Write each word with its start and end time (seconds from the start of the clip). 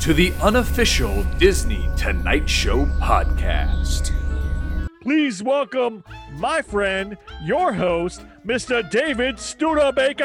to 0.00 0.14
the 0.14 0.32
unofficial 0.40 1.24
Disney 1.36 1.90
Tonight 1.94 2.48
Show 2.48 2.86
podcast. 3.02 4.12
Please 5.02 5.42
welcome 5.42 6.02
my 6.32 6.62
friend, 6.62 7.18
your 7.42 7.74
host, 7.74 8.24
Mr. 8.46 8.88
David 8.88 9.38
Studebaker. 9.38 10.24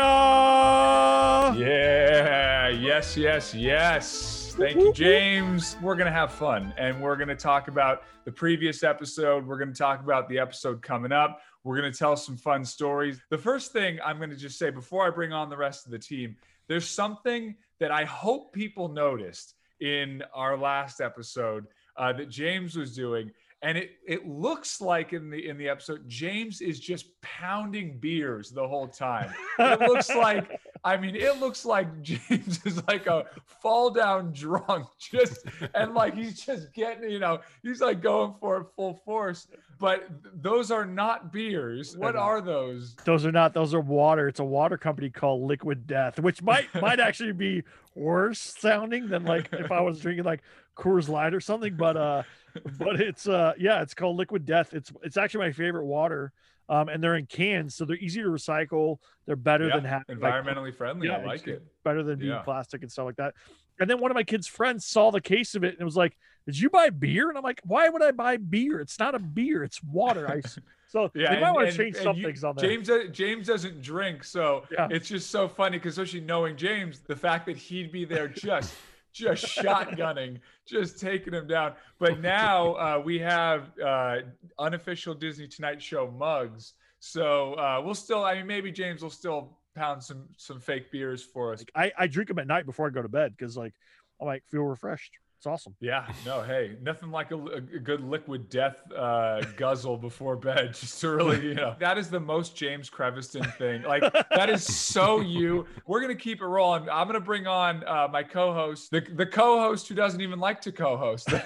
Yeah, 1.59 2.69
yes, 2.69 3.17
yes, 3.17 3.53
yes. 3.53 4.55
Thank 4.57 4.77
you, 4.77 4.93
James. 4.93 5.75
We're 5.81 5.95
going 5.95 6.05
to 6.05 6.11
have 6.13 6.31
fun 6.31 6.73
and 6.77 7.01
we're 7.01 7.17
going 7.17 7.27
to 7.27 7.35
talk 7.35 7.67
about 7.67 8.03
the 8.23 8.31
previous 8.31 8.81
episode. 8.81 9.45
We're 9.45 9.57
going 9.57 9.73
to 9.73 9.77
talk 9.77 10.01
about 10.01 10.29
the 10.29 10.39
episode 10.39 10.81
coming 10.81 11.11
up. 11.11 11.41
We're 11.65 11.77
going 11.77 11.91
to 11.91 11.97
tell 11.97 12.15
some 12.15 12.37
fun 12.37 12.63
stories. 12.63 13.19
The 13.29 13.37
first 13.37 13.73
thing 13.73 13.99
I'm 14.05 14.19
going 14.19 14.29
to 14.29 14.37
just 14.37 14.57
say 14.57 14.69
before 14.69 15.05
I 15.05 15.09
bring 15.09 15.33
on 15.33 15.49
the 15.49 15.57
rest 15.57 15.85
of 15.85 15.91
the 15.91 15.99
team, 15.99 16.37
there's 16.69 16.87
something 16.87 17.55
that 17.79 17.91
I 17.91 18.05
hope 18.05 18.53
people 18.53 18.87
noticed 18.87 19.54
in 19.81 20.23
our 20.33 20.57
last 20.57 21.01
episode 21.01 21.65
uh, 21.97 22.13
that 22.13 22.29
James 22.29 22.75
was 22.75 22.95
doing 22.95 23.31
and 23.65 23.79
it 23.79 23.97
it 24.07 24.27
looks 24.27 24.79
like 24.79 25.11
in 25.11 25.31
the 25.31 25.49
in 25.49 25.57
the 25.57 25.67
episode 25.67 26.07
James 26.07 26.61
is 26.61 26.79
just 26.79 27.19
pounding 27.21 27.97
beers 27.97 28.51
the 28.51 28.65
whole 28.65 28.87
time. 28.87 29.33
It 29.57 29.79
looks 29.79 30.07
like 30.15 30.61
I 30.83 30.97
mean 30.97 31.15
it 31.15 31.39
looks 31.39 31.65
like 31.65 31.87
James 32.03 32.63
is 32.63 32.85
like 32.87 33.07
a 33.07 33.25
fall 33.47 33.89
down 33.89 34.31
drunk 34.33 34.85
just 34.99 35.47
and 35.73 35.95
like 35.95 36.13
he's 36.13 36.45
just 36.45 36.71
getting 36.73 37.09
you 37.09 37.17
know 37.17 37.39
he's 37.63 37.81
like 37.81 38.03
going 38.03 38.35
for 38.39 38.61
it 38.61 38.67
full 38.75 39.01
force. 39.03 39.47
But 39.77 40.07
those 40.35 40.71
are 40.71 40.85
not 40.85 41.33
beers. 41.33 41.97
What 41.97 42.15
are 42.15 42.39
those? 42.39 42.95
Those 43.03 43.25
are 43.25 43.31
not. 43.31 43.53
Those 43.53 43.73
are 43.73 43.81
water. 43.81 44.29
It's 44.29 44.39
a 44.39 44.45
water 44.45 44.77
company 44.77 45.09
called 45.09 45.41
Liquid 45.41 45.85
Death, 45.85 46.17
which 46.17 46.41
might 46.41 46.73
might 46.75 47.01
actually 47.01 47.33
be 47.33 47.63
worse 47.93 48.39
sounding 48.39 49.09
than 49.09 49.25
like 49.25 49.49
if 49.51 49.71
I 49.71 49.81
was 49.81 49.99
drinking 49.99 50.23
like 50.23 50.43
Coors 50.75 51.07
Light 51.09 51.33
or 51.33 51.39
something. 51.41 51.75
But 51.75 51.97
uh, 51.97 52.23
but 52.79 52.99
it's 53.01 53.27
uh 53.27 53.53
yeah, 53.57 53.81
it's 53.81 53.93
called 53.93 54.17
Liquid 54.17 54.45
Death. 54.45 54.73
It's 54.73 54.91
it's 55.03 55.17
actually 55.17 55.45
my 55.45 55.51
favorite 55.51 55.85
water. 55.85 56.31
Um, 56.67 56.89
and 56.89 57.03
they're 57.03 57.15
in 57.15 57.27
cans, 57.27 57.75
so 57.75 57.85
they're 57.85 57.95
easy 57.97 58.23
to 58.23 58.27
recycle. 58.27 58.97
They're 59.27 59.35
better 59.35 59.67
Yeah, 59.67 59.75
than 59.75 59.85
having 59.85 60.15
environmentally 60.17 60.65
like, 60.65 60.75
friendly. 60.75 61.09
I 61.11 61.23
like 61.23 61.45
it. 61.45 61.61
Better 61.83 62.01
than 62.01 62.17
being 62.17 62.31
Yeah. 62.31 62.39
plastic 62.39 62.81
and 62.81 62.91
stuff 62.91 63.05
like 63.05 63.17
that. 63.17 63.35
And 63.79 63.87
then 63.87 63.99
one 63.99 64.09
of 64.09 64.15
my 64.15 64.23
kids' 64.23 64.47
friends 64.47 64.83
saw 64.83 65.11
the 65.11 65.21
case 65.21 65.53
of 65.53 65.63
it 65.63 65.75
and 65.77 65.85
was 65.85 65.95
like, 65.95 66.17
"Did 66.47 66.57
you 66.59 66.71
buy 66.71 66.89
beer?" 66.89 67.29
And 67.29 67.37
I'm 67.37 67.43
like, 67.43 67.61
"Why 67.65 67.87
would 67.87 68.01
I 68.01 68.09
buy 68.11 68.37
beer? 68.37 68.79
It's 68.79 68.97
not 68.97 69.13
a 69.13 69.19
beer. 69.19 69.63
It's 69.63 69.83
water." 69.83 70.27
I 70.27 70.41
so 70.87 71.11
Yeah, 71.13 71.35
they 71.35 71.39
might 71.39 71.47
and- 71.49 71.55
want 71.55 71.69
to 71.69 71.77
change 71.77 71.97
and 71.97 72.03
some 72.03 72.15
you- 72.17 72.25
things 72.25 72.43
on 72.43 72.55
there. 72.55 72.67
James 72.67 72.89
uh, 72.89 73.03
James 73.11 73.45
doesn't 73.45 73.83
drink, 73.83 74.23
so 74.23 74.63
Yeah. 74.71 74.87
it's 74.89 75.07
just 75.07 75.29
so 75.29 75.47
funny 75.47 75.77
because 75.77 75.99
especially 75.99 76.21
knowing 76.21 76.55
James, 76.57 77.01
the 77.01 77.15
fact 77.15 77.45
that 77.45 77.57
he'd 77.57 77.91
be 77.91 78.05
there 78.05 78.27
just 78.27 78.73
just 79.15 79.45
shotgunning, 79.45 80.39
just 80.67 80.99
taking 80.99 81.33
him 81.33 81.47
down. 81.47 81.73
But 81.99 82.19
now 82.19 82.73
uh, 82.73 83.01
we 83.03 83.17
have 83.19 83.71
uh, 83.79 84.17
unofficial 84.59 85.13
Disney 85.13 85.47
Tonight 85.47 85.81
Show 85.81 86.11
mugs, 86.11 86.73
so 86.99 87.53
uh, 87.53 87.81
we'll 87.83 87.95
still. 87.95 88.23
I 88.23 88.35
mean, 88.35 88.47
maybe 88.47 88.71
James 88.71 89.01
will 89.01 89.09
still 89.09 89.57
pound 89.75 90.03
some 90.03 90.27
some 90.37 90.59
fake 90.59 90.91
beers 90.91 91.23
for 91.23 91.53
us. 91.53 91.63
I, 91.75 91.91
I 91.97 92.07
drink 92.07 92.27
them 92.27 92.39
at 92.39 92.47
night 92.47 92.65
before 92.65 92.87
I 92.87 92.89
go 92.89 93.01
to 93.01 93.09
bed 93.09 93.33
because 93.37 93.55
like 93.55 93.73
I 94.21 94.25
like 94.25 94.43
feel 94.51 94.63
refreshed. 94.63 95.13
It's 95.37 95.45
awesome. 95.45 95.75
Yeah, 95.79 96.07
no, 96.25 96.41
hey, 96.41 96.77
nothing 96.81 97.11
like 97.11 97.31
a, 97.31 97.37
a 97.37 97.61
good 97.61 98.01
liquid 98.01 98.49
death 98.49 98.77
uh, 98.95 99.41
guzzle 99.57 99.97
before 99.97 100.35
bed, 100.35 100.73
just 100.79 100.99
to 101.01 101.09
really, 101.09 101.45
you 101.45 101.53
know, 101.53 101.75
that 101.79 101.97
is 101.97 102.09
the 102.09 102.19
most 102.19 102.55
James 102.55 102.89
Creviston 102.89 103.55
thing. 103.57 103.83
Like 103.83 104.01
that 104.31 104.49
is 104.49 104.63
so 104.65 105.19
you. 105.19 105.67
We're 105.85 106.01
gonna 106.01 106.15
keep 106.15 106.41
it 106.41 106.45
rolling. 106.45 106.89
I'm 106.89 107.07
gonna 107.07 107.19
bring 107.19 107.47
on 107.47 107.83
uh, 107.85 108.07
my 108.11 108.23
co-host, 108.23 108.91
the 108.91 109.01
the 109.01 109.25
co-host 109.25 109.87
who 109.87 109.95
doesn't 109.95 110.21
even 110.21 110.39
like 110.39 110.61
to 110.61 110.71
co-host. 110.71 111.31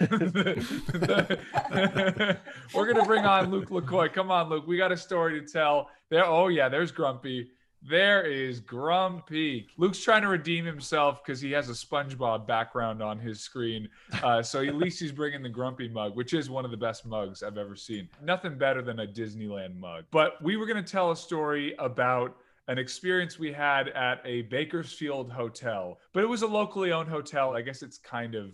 We're 2.73 2.93
gonna 2.93 3.05
bring 3.05 3.25
on 3.25 3.49
Luke 3.51 3.69
LaCoy. 3.69 4.13
Come 4.13 4.31
on, 4.31 4.49
Luke. 4.49 4.65
We 4.67 4.77
got 4.77 4.91
a 4.91 4.97
story 4.97 5.39
to 5.41 5.45
tell. 5.45 5.89
There. 6.09 6.25
Oh 6.25 6.47
yeah, 6.47 6.69
there's 6.69 6.91
Grumpy. 6.91 7.49
There 7.81 8.23
is 8.23 8.59
Grumpy. 8.59 9.67
Luke's 9.77 10.03
trying 10.03 10.21
to 10.23 10.27
redeem 10.27 10.65
himself 10.65 11.23
because 11.23 11.39
he 11.39 11.51
has 11.51 11.69
a 11.69 11.73
SpongeBob 11.73 12.45
background 12.45 13.01
on 13.01 13.19
his 13.19 13.41
screen. 13.41 13.89
Uh, 14.21 14.43
so 14.43 14.61
at 14.61 14.75
least 14.75 14.99
he's 14.99 15.13
bringing 15.13 15.41
the 15.41 15.49
Grumpy 15.49 15.87
mug, 15.87 16.15
which 16.15 16.33
is 16.33 16.49
one 16.49 16.65
of 16.65 16.71
the 16.71 16.77
best 16.77 17.05
mugs 17.05 17.41
I've 17.41 17.57
ever 17.57 17.75
seen. 17.75 18.09
Nothing 18.21 18.57
better 18.57 18.81
than 18.81 18.99
a 18.99 19.07
Disneyland 19.07 19.77
mug. 19.77 20.03
But 20.11 20.41
we 20.43 20.57
were 20.57 20.65
going 20.65 20.83
to 20.83 20.91
tell 20.91 21.11
a 21.11 21.15
story 21.15 21.73
about 21.79 22.35
an 22.67 22.77
experience 22.77 23.39
we 23.39 23.53
had 23.53 23.87
at 23.89 24.21
a 24.25 24.41
Bakersfield 24.43 25.31
hotel, 25.31 25.99
but 26.11 26.23
it 26.23 26.27
was 26.27 26.41
a 26.41 26.47
locally 26.47 26.91
owned 26.91 27.07
hotel. 27.07 27.55
I 27.55 27.61
guess 27.61 27.81
it's 27.81 27.97
kind 27.97 28.35
of 28.35 28.51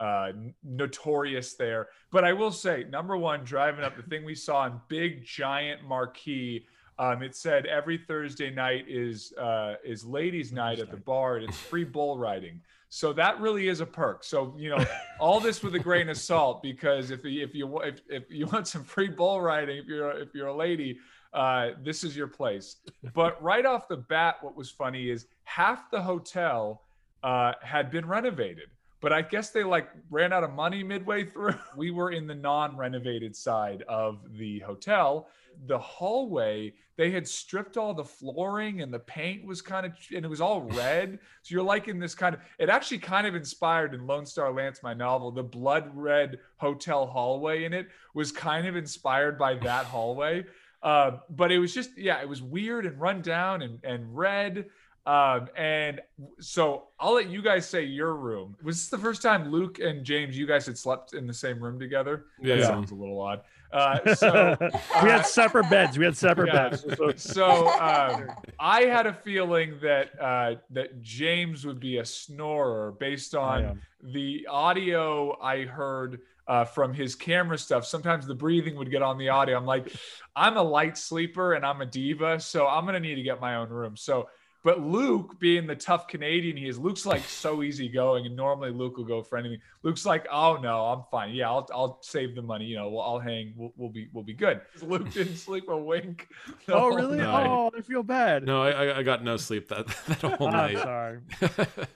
uh, 0.00 0.32
notorious 0.62 1.54
there. 1.54 1.88
But 2.10 2.24
I 2.24 2.32
will 2.32 2.52
say, 2.52 2.84
number 2.90 3.16
one, 3.16 3.44
driving 3.44 3.84
up, 3.84 3.96
the 3.96 4.02
thing 4.02 4.24
we 4.24 4.34
saw 4.34 4.66
in 4.66 4.80
big 4.88 5.24
giant 5.24 5.84
marquee 5.84 6.66
um, 6.98 7.22
it 7.22 7.34
said 7.34 7.66
every 7.66 7.98
Thursday 7.98 8.50
night 8.50 8.84
is 8.88 9.32
uh, 9.38 9.74
is 9.84 10.04
ladies' 10.04 10.52
night 10.52 10.78
at 10.78 10.90
the 10.90 10.96
bar, 10.96 11.36
and 11.36 11.48
it's 11.48 11.58
free 11.58 11.84
bull 11.84 12.18
riding. 12.28 12.60
So 12.88 13.12
that 13.14 13.40
really 13.40 13.66
is 13.68 13.80
a 13.80 13.86
perk. 13.86 14.22
So 14.22 14.54
you 14.56 14.70
know, 14.70 14.84
all 15.18 15.40
this 15.40 15.62
with 15.62 15.74
a 15.74 15.80
grain 15.80 16.08
of 16.08 16.16
salt, 16.16 16.62
because 16.62 17.10
if 17.10 17.24
you- 17.24 17.42
if 17.42 17.54
you 17.54 17.80
if, 17.82 18.00
if 18.08 18.30
you 18.30 18.46
want 18.46 18.68
some 18.68 18.84
free 18.84 19.08
bull 19.08 19.40
riding, 19.40 19.78
if 19.78 19.86
you're 19.86 20.12
if 20.20 20.34
you're 20.34 20.46
a 20.48 20.56
lady, 20.56 20.98
uh, 21.32 21.70
this 21.82 22.04
is 22.04 22.16
your 22.16 22.28
place. 22.28 22.76
But 23.12 23.42
right 23.50 23.66
off 23.66 23.88
the 23.88 23.96
bat, 23.96 24.36
what 24.42 24.54
was 24.56 24.70
funny 24.70 25.10
is 25.10 25.26
half 25.42 25.90
the 25.90 26.00
hotel 26.00 26.82
uh, 27.24 27.52
had 27.62 27.90
been 27.90 28.06
renovated. 28.06 28.68
But 29.04 29.12
I 29.12 29.20
guess 29.20 29.50
they 29.50 29.64
like 29.64 29.90
ran 30.10 30.32
out 30.32 30.44
of 30.44 30.54
money 30.54 30.82
midway 30.82 31.26
through. 31.26 31.52
We 31.76 31.90
were 31.90 32.10
in 32.10 32.26
the 32.26 32.34
non-renovated 32.34 33.36
side 33.36 33.82
of 33.86 34.20
the 34.38 34.60
hotel. 34.60 35.28
The 35.66 35.78
hallway, 35.78 36.72
they 36.96 37.10
had 37.10 37.28
stripped 37.28 37.76
all 37.76 37.92
the 37.92 38.02
flooring 38.02 38.80
and 38.80 38.90
the 38.90 39.00
paint 39.00 39.44
was 39.44 39.60
kind 39.60 39.84
of 39.84 39.92
and 40.16 40.24
it 40.24 40.28
was 40.28 40.40
all 40.40 40.62
red. 40.72 41.18
So 41.42 41.52
you're 41.52 41.62
like 41.62 41.86
in 41.86 41.98
this 41.98 42.14
kind 42.14 42.34
of 42.34 42.40
it 42.58 42.70
actually 42.70 43.00
kind 43.00 43.26
of 43.26 43.34
inspired 43.34 43.92
in 43.92 44.06
Lone 44.06 44.24
Star 44.24 44.50
Lance, 44.50 44.82
my 44.82 44.94
novel, 44.94 45.30
the 45.30 45.42
blood 45.42 45.90
red 45.94 46.38
hotel 46.56 47.04
hallway 47.06 47.64
in 47.64 47.74
it 47.74 47.88
was 48.14 48.32
kind 48.32 48.66
of 48.66 48.74
inspired 48.74 49.38
by 49.38 49.56
that 49.56 49.84
hallway. 49.94 50.46
Uh, 50.82 51.18
but 51.28 51.52
it 51.52 51.58
was 51.58 51.74
just 51.74 51.90
yeah, 51.98 52.22
it 52.22 52.28
was 52.28 52.40
weird 52.40 52.86
and 52.86 52.98
run 52.98 53.20
down 53.20 53.60
and 53.60 53.84
and 53.84 54.16
red. 54.16 54.64
Um, 55.06 55.48
and 55.56 56.00
so 56.40 56.84
I'll 56.98 57.14
let 57.14 57.28
you 57.28 57.42
guys 57.42 57.68
say 57.68 57.82
your 57.82 58.14
room. 58.16 58.56
Was 58.62 58.76
this 58.76 58.88
the 58.88 58.98
first 58.98 59.20
time 59.20 59.50
Luke 59.50 59.78
and 59.78 60.02
James, 60.04 60.36
you 60.38 60.46
guys 60.46 60.64
had 60.64 60.78
slept 60.78 61.12
in 61.12 61.26
the 61.26 61.34
same 61.34 61.62
room 61.62 61.78
together? 61.78 62.24
Yeah. 62.40 62.56
That 62.56 62.66
sounds 62.66 62.90
a 62.90 62.94
little 62.94 63.20
odd. 63.20 63.42
Uh, 63.70 64.14
so 64.14 64.56
we 64.60 64.66
uh, 64.68 64.78
had 65.18 65.26
separate 65.26 65.68
beds. 65.68 65.98
We 65.98 66.06
had 66.06 66.16
separate 66.16 66.48
Yeah. 66.54 66.68
beds. 66.70 66.86
So- 66.96 67.12
so 67.16 67.68
um, 67.78 68.28
I 68.58 68.82
had 68.82 69.06
a 69.06 69.12
feeling 69.12 69.74
that 69.82 70.18
uh, 70.18 70.54
that 70.70 71.02
James 71.02 71.66
would 71.66 71.80
be 71.80 71.98
a 71.98 72.04
snorer 72.04 72.92
based 72.92 73.34
on 73.34 73.82
the 74.02 74.46
audio 74.50 75.38
I 75.42 75.62
heard 75.64 76.20
uh, 76.46 76.64
from 76.64 76.94
his 76.94 77.14
camera 77.14 77.58
stuff. 77.58 77.84
Sometimes 77.84 78.26
the 78.26 78.34
breathing 78.34 78.76
would 78.76 78.90
get 78.90 79.02
on 79.02 79.18
the 79.18 79.28
audio. 79.30 79.56
I'm 79.58 79.66
like, 79.66 79.92
I'm 80.36 80.56
a 80.56 80.62
light 80.62 80.96
sleeper 80.96 81.54
and 81.54 81.64
I'm 81.66 81.80
a 81.82 81.86
diva, 81.86 82.40
so 82.40 82.66
I'm 82.66 82.86
gonna 82.86 83.00
need 83.00 83.16
to 83.16 83.22
get 83.22 83.38
my 83.38 83.56
own 83.56 83.68
room. 83.68 83.98
So. 83.98 84.28
But 84.64 84.80
Luke, 84.80 85.38
being 85.38 85.66
the 85.66 85.76
tough 85.76 86.08
Canadian 86.08 86.56
he 86.56 86.66
is, 86.66 86.78
Luke's 86.78 87.04
like 87.04 87.22
so 87.22 87.62
easygoing, 87.62 88.24
and 88.24 88.34
normally 88.34 88.70
Luke 88.70 88.96
will 88.96 89.04
go 89.04 89.22
for 89.22 89.36
anything. 89.36 89.58
Luke's 89.82 90.06
like, 90.06 90.26
"Oh 90.32 90.56
no, 90.56 90.86
I'm 90.86 91.02
fine. 91.10 91.34
Yeah, 91.34 91.50
I'll, 91.50 91.68
I'll 91.72 91.98
save 92.00 92.34
the 92.34 92.40
money. 92.40 92.64
You 92.64 92.76
know, 92.76 92.88
we'll, 92.88 93.02
I'll 93.02 93.18
hang. 93.18 93.52
We'll, 93.56 93.72
we'll 93.76 93.90
be 93.90 94.08
we'll 94.14 94.24
be 94.24 94.32
good." 94.32 94.62
Luke 94.82 95.10
didn't 95.12 95.36
sleep 95.36 95.68
a 95.68 95.76
wink. 95.76 96.28
oh 96.68 96.88
really? 96.88 97.18
night. 97.18 97.46
Oh, 97.46 97.70
I 97.76 97.82
feel 97.82 98.02
bad. 98.02 98.44
No, 98.44 98.62
I, 98.62 98.70
I- 98.70 98.98
I 98.98 99.02
got 99.02 99.22
no 99.22 99.36
sleep 99.36 99.68
that, 99.68 99.86
that 100.08 100.20
whole 100.38 100.48
I'm 100.48 100.52
night. 100.54 100.78
sorry. 100.78 101.18
I 101.42 101.46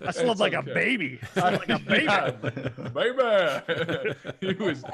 It's 0.03 0.19
slept 0.19 0.39
like 0.41 0.53
a 0.53 0.63
baby. 0.63 1.19
I 1.37 1.41
slept 1.41 1.69
like 1.69 1.81
a 1.81 1.85
baby. 1.85 2.05
Yeah, 2.05 2.31
baby. 2.93 4.15
he 4.41 4.53
was 4.63 4.85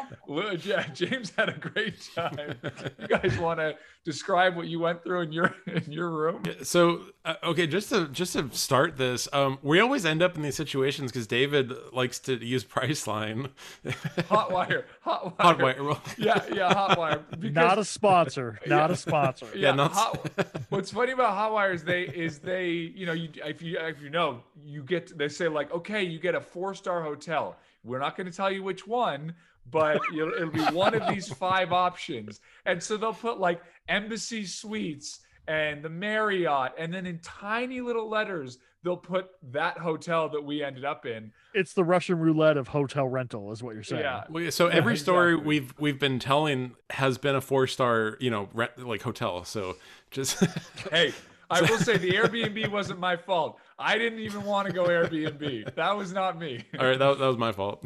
yeah, 0.64 0.86
James 0.88 1.32
had 1.36 1.48
a 1.48 1.58
great 1.58 1.94
time. 2.14 2.54
You 3.00 3.08
guys 3.08 3.36
want 3.38 3.58
to 3.60 3.74
describe 4.04 4.54
what 4.56 4.66
you 4.66 4.78
went 4.80 5.02
through 5.02 5.22
in 5.22 5.32
your 5.32 5.54
in 5.66 5.90
your 5.90 6.10
room? 6.10 6.42
So 6.62 7.02
uh, 7.24 7.34
okay, 7.44 7.63
just 7.66 7.88
to 7.90 8.08
just 8.08 8.32
to 8.34 8.50
start 8.52 8.96
this, 8.96 9.28
um, 9.32 9.58
we 9.62 9.80
always 9.80 10.04
end 10.04 10.22
up 10.22 10.36
in 10.36 10.42
these 10.42 10.56
situations 10.56 11.10
because 11.12 11.26
David 11.26 11.72
likes 11.92 12.18
to 12.20 12.34
use 12.44 12.64
Priceline. 12.76 13.50
Hotwire, 13.84 14.84
hotwire, 15.04 15.36
Hotwire. 15.36 15.84
Well, 15.84 16.02
Yeah, 16.18 16.42
yeah, 16.52 16.72
hotwire. 16.74 17.22
Because 17.40 17.54
Not 17.54 17.78
a 17.78 17.84
sponsor. 17.84 18.58
Not 18.66 18.90
a 18.90 18.96
sponsor. 18.96 19.46
yeah, 19.54 19.72
not- 19.72 19.92
hot, 19.92 20.30
what's 20.70 20.90
funny 20.90 21.12
about 21.12 21.34
hotwire 21.36 21.74
is 21.74 21.84
they 21.84 22.02
is 22.02 22.38
they 22.38 22.68
you 22.70 23.06
know 23.06 23.12
you 23.12 23.28
if 23.44 23.60
you 23.62 23.78
if 23.78 24.00
you 24.00 24.10
know 24.10 24.42
you 24.64 24.82
get 24.82 25.16
they 25.16 25.28
say 25.28 25.48
like 25.48 25.72
okay 25.72 26.02
you 26.02 26.18
get 26.18 26.34
a 26.34 26.40
four 26.40 26.74
star 26.74 27.02
hotel 27.02 27.56
we're 27.84 27.98
not 27.98 28.16
going 28.16 28.28
to 28.30 28.36
tell 28.36 28.50
you 28.50 28.62
which 28.62 28.86
one 28.86 29.34
but 29.70 30.00
you'll, 30.12 30.32
it'll 30.34 30.50
be 30.50 30.60
one 30.76 30.94
of 30.94 31.06
these 31.08 31.32
five 31.32 31.72
options 31.72 32.40
and 32.66 32.82
so 32.82 32.96
they'll 32.96 33.12
put 33.14 33.38
like 33.40 33.62
embassy 33.88 34.44
suites 34.44 35.20
and 35.46 35.82
the 35.82 35.88
Marriott, 35.88 36.72
and 36.78 36.92
then 36.92 37.06
in 37.06 37.18
tiny 37.20 37.80
little 37.80 38.08
letters 38.08 38.58
they'll 38.84 38.96
put 38.96 39.30
that 39.50 39.78
hotel 39.78 40.28
that 40.28 40.44
we 40.44 40.62
ended 40.62 40.84
up 40.84 41.06
in. 41.06 41.32
It's 41.54 41.72
the 41.72 41.82
Russian 41.82 42.18
roulette 42.18 42.56
of 42.56 42.68
hotel 42.68 43.08
rental, 43.08 43.50
is 43.50 43.62
what 43.62 43.74
you're 43.74 43.82
saying. 43.82 44.02
Yeah. 44.02 44.24
Well, 44.28 44.50
So 44.50 44.68
every 44.68 44.96
story 44.96 45.32
exactly. 45.32 45.48
we've 45.48 45.74
we've 45.78 45.98
been 45.98 46.18
telling 46.18 46.74
has 46.90 47.18
been 47.18 47.34
a 47.34 47.40
four 47.40 47.66
star, 47.66 48.16
you 48.20 48.30
know, 48.30 48.48
rent, 48.52 48.78
like 48.86 49.02
hotel. 49.02 49.44
So 49.44 49.76
just 50.10 50.44
Hey, 50.90 51.12
I 51.50 51.62
will 51.62 51.78
say 51.78 51.96
the 51.96 52.10
Airbnb 52.10 52.70
wasn't 52.70 53.00
my 53.00 53.16
fault. 53.16 53.58
I 53.78 53.98
didn't 53.98 54.20
even 54.20 54.44
want 54.44 54.68
to 54.68 54.72
go 54.72 54.84
Airbnb. 54.84 55.74
That 55.74 55.96
was 55.96 56.12
not 56.12 56.38
me. 56.38 56.64
all 56.78 56.86
right, 56.86 56.98
that, 56.98 57.18
that 57.18 57.26
was 57.26 57.38
my 57.38 57.52
fault. 57.52 57.84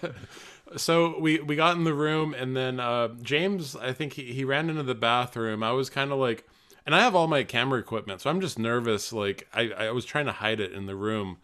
so 0.76 1.18
we 1.18 1.40
we 1.40 1.56
got 1.56 1.76
in 1.76 1.84
the 1.84 1.94
room 1.94 2.34
and 2.34 2.56
then 2.56 2.80
uh, 2.80 3.08
James, 3.22 3.76
I 3.76 3.92
think 3.92 4.14
he, 4.14 4.32
he 4.32 4.44
ran 4.44 4.70
into 4.70 4.82
the 4.82 4.94
bathroom. 4.94 5.62
I 5.62 5.72
was 5.72 5.90
kind 5.90 6.12
of 6.12 6.18
like, 6.18 6.46
and 6.86 6.94
I 6.94 7.00
have 7.00 7.14
all 7.14 7.26
my 7.26 7.42
camera 7.44 7.78
equipment, 7.78 8.20
so 8.20 8.30
I'm 8.30 8.40
just 8.40 8.58
nervous. 8.58 9.12
Like 9.12 9.48
I 9.52 9.70
I 9.70 9.90
was 9.90 10.04
trying 10.04 10.26
to 10.26 10.32
hide 10.32 10.60
it 10.60 10.72
in 10.72 10.86
the 10.86 10.96
room. 10.96 11.38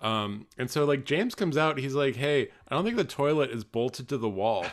Um, 0.00 0.46
and 0.56 0.70
so 0.70 0.84
like 0.84 1.04
James 1.04 1.34
comes 1.34 1.56
out, 1.56 1.78
he's 1.78 1.94
like, 1.94 2.16
"Hey, 2.16 2.50
I 2.68 2.74
don't 2.74 2.84
think 2.84 2.96
the 2.96 3.04
toilet 3.04 3.50
is 3.50 3.64
bolted 3.64 4.08
to 4.08 4.18
the 4.18 4.28
wall." 4.28 4.66